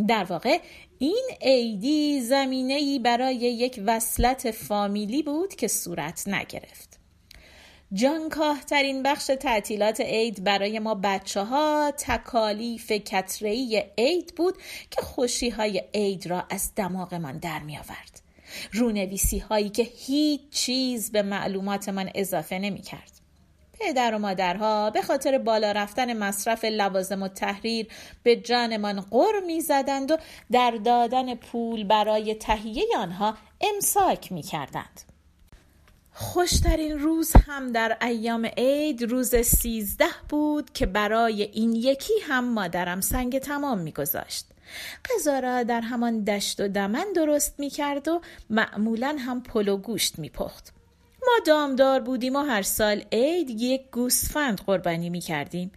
در 0.08 0.24
واقع 0.24 0.60
این 1.00 1.30
عیدی 1.42 2.22
زمینه 2.22 3.00
برای 3.00 3.36
یک 3.36 3.82
وصلت 3.86 4.52
فامیلی 4.52 5.24
بود 5.24 5.56
که 5.56 5.68
صورت 5.68 6.28
نگرفت. 6.28 6.98
جانکاه 7.94 8.64
ترین 8.64 9.04
بخش 9.04 9.26
تعطیلات 9.26 10.02
عید 10.02 10.44
برای 10.44 10.80
ما 10.80 10.96
بچه 11.04 11.44
ها 11.44 11.94
تکالیف 11.98 12.92
کترهی 12.92 13.84
عید 13.98 14.36
بود 14.36 14.58
که 14.92 15.02
خوشی 15.02 15.50
های 15.50 15.84
عید 15.94 16.28
را 16.28 16.44
از 16.50 16.72
دماغمان 16.76 17.38
در 17.38 17.60
می 17.60 17.78
آورد. 17.78 18.27
رونویسی 18.74 19.40
هایی 19.40 19.70
که 19.70 19.84
هیچ 19.84 20.42
چیز 20.52 21.12
به 21.12 21.22
معلوماتمان 21.22 22.10
اضافه 22.16 22.60
نمی 22.60 22.82
کرد. 22.82 23.12
پدر 23.80 24.16
و 24.16 24.20
مادرها 24.20 24.90
به 24.90 25.02
خاطر 25.02 25.38
بالا 25.38 25.72
رفتن 25.72 26.18
مصرف 26.18 26.66
لوازم 26.66 27.24
و 27.24 27.28
تحریر 27.28 27.88
به 28.24 28.36
جانمان 28.36 29.02
غر 29.02 29.40
می 29.48 29.62
زدند 29.62 30.12
و 30.12 30.18
در 30.52 30.72
دادن 30.72 31.36
پول 31.36 31.84
برای 31.84 32.36
تهیه 32.36 32.86
آنها 32.98 33.38
امساک 33.62 34.32
می 34.32 34.42
کردند. 34.42 35.17
خوشترین 36.20 37.00
روز 37.00 37.32
هم 37.48 37.72
در 37.72 37.98
ایام 38.02 38.46
عید 38.58 39.04
روز 39.04 39.36
سیزده 39.36 40.06
بود 40.30 40.74
که 40.74 40.86
برای 40.86 41.44
این 41.44 41.76
یکی 41.76 42.14
هم 42.28 42.54
مادرم 42.54 43.02
سنگ 43.02 43.40
تمام 43.40 43.80
میگذاشت. 43.80 44.46
غذا 45.10 45.40
را 45.40 45.64
در 45.64 45.82
همان 45.82 46.24
دشت 46.24 46.60
و 46.60 46.68
دمن 46.68 47.06
درست 47.16 47.60
می 47.60 47.70
کرد 47.70 48.08
و 48.08 48.22
معمولا 48.50 49.18
هم 49.20 49.42
پلو 49.42 49.78
گوشت 49.78 50.20
می 50.20 50.30
پخت. 50.30 50.74
ما 51.22 51.34
دامدار 51.46 52.00
بودیم 52.00 52.36
و 52.36 52.42
هر 52.42 52.62
سال 52.62 53.04
عید 53.12 53.50
یک 53.50 53.82
گوسفند 53.92 54.62
قربانی 54.62 55.10
می 55.10 55.22
کردیم. 55.22 55.72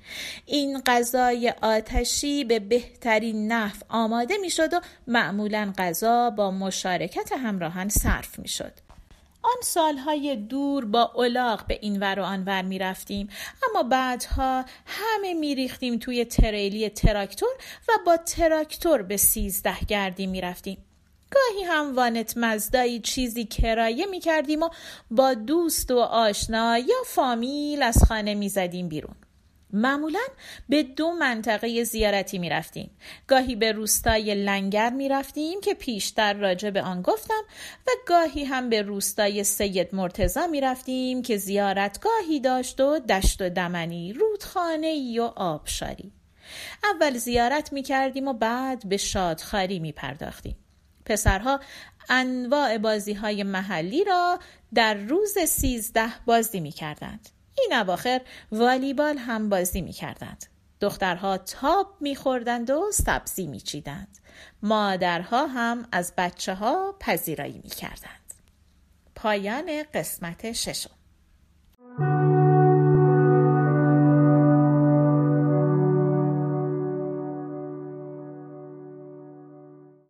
این 0.47 0.83
غذای 0.87 1.55
آتشی 1.63 2.45
به 2.45 2.59
بهترین 2.59 3.53
نحو 3.53 3.77
آماده 3.89 4.39
می 4.39 4.51
شد 4.51 4.75
و 4.75 4.81
معمولا 5.07 5.73
غذا 5.79 6.31
با 6.31 6.51
مشارکت 6.51 7.33
همراهان 7.33 7.89
صرف 7.89 8.39
می 8.39 8.49
شد. 8.49 8.90
آن 9.43 9.63
سالهای 9.63 10.37
دور 10.37 10.85
با 10.85 11.13
الاغ 11.17 11.67
به 11.67 11.79
این 11.83 12.01
ور 12.01 12.21
و 12.21 12.23
آنور 12.23 12.63
می 12.63 12.79
رفتیم 12.79 13.29
اما 13.71 13.83
بعدها 13.83 14.65
همه 14.87 15.35
می 15.35 15.55
ریختیم 15.55 15.99
توی 15.99 16.25
تریلی 16.25 16.89
تراکتور 16.89 17.51
و 17.89 17.93
با 18.07 18.17
تراکتور 18.17 19.03
به 19.03 19.17
سیزده 19.17 19.81
گردی 19.89 20.27
می 20.27 20.41
رفتیم. 20.41 20.85
گاهی 21.31 21.65
هم 21.65 21.97
وانت 21.97 22.37
مزدایی 22.37 23.01
چیزی 23.01 23.45
کرایه 23.45 24.07
می 24.07 24.21
کردیم 24.21 24.63
و 24.63 24.69
با 25.11 25.35
دوست 25.35 25.91
و 25.91 25.99
آشنا 25.99 26.79
یا 26.79 27.03
فامیل 27.07 27.83
از 27.83 28.05
خانه 28.05 28.35
می 28.35 28.49
زدیم 28.49 28.89
بیرون. 28.89 29.15
معمولا 29.73 30.27
به 30.69 30.83
دو 30.83 31.11
منطقه 31.11 31.85
زیارتی 31.85 32.39
می 32.39 32.49
رفتیم. 32.49 32.91
گاهی 33.27 33.57
به 33.57 33.73
روستای 33.73 34.35
لنگر 34.35 34.91
می 34.91 35.09
رفتیم 35.09 35.61
که 35.61 35.75
پیشتر 35.75 36.33
راجع 36.33 36.71
به 36.71 36.83
آن 36.83 37.03
گفتم 37.03 37.43
و 37.87 37.91
گاهی 38.07 38.45
هم 38.45 38.69
به 38.69 38.83
روستای 38.83 39.45
سید 39.45 39.95
مرتزا 39.95 40.47
می 40.47 40.61
رفتیم 40.61 41.23
که 41.23 41.37
زیارتگاهی 41.37 42.41
داشت 42.41 42.81
و 42.81 42.99
دشت 42.99 43.43
و 43.43 43.49
دمنی، 43.49 44.13
رودخانه 44.13 45.21
و 45.21 45.23
آبشاری. 45.37 46.13
اول 46.85 47.19
زیارت 47.19 47.73
می 47.73 47.83
کردیم 47.83 48.29
و 48.29 48.33
بعد 48.33 48.89
به 48.89 48.97
شادخاری 48.97 49.79
می 49.79 49.93
پرداختیم. 49.93 50.57
پسرها 51.05 51.61
انواع 52.09 52.79
بازی 52.79 53.13
های 53.13 53.43
محلی 53.43 54.05
را 54.05 54.39
در 54.75 54.95
روز 54.95 55.39
سیزده 55.39 56.11
بازی 56.27 56.61
می 56.61 56.73
کردند. 56.73 57.29
این 57.63 57.79
اواخر 57.79 58.21
والیبال 58.53 59.19
هم 59.19 59.49
بازی 59.49 59.81
می 59.81 59.93
کردند. 59.93 60.47
دخترها 60.81 61.39
تاب 61.39 61.97
می 62.01 62.17
خوردند 62.17 62.71
و 62.71 62.93
سبزی 62.93 63.47
می 63.47 63.61
چیدند. 63.61 64.19
مادرها 64.63 65.47
هم 65.47 65.89
از 65.93 66.13
بچه 66.19 66.55
ها 66.55 66.97
پذیرایی 67.01 67.61
می 67.65 67.71
کردند. 67.71 68.35
پایان 69.15 69.85
قسمت 69.95 70.53
ششم 70.53 70.91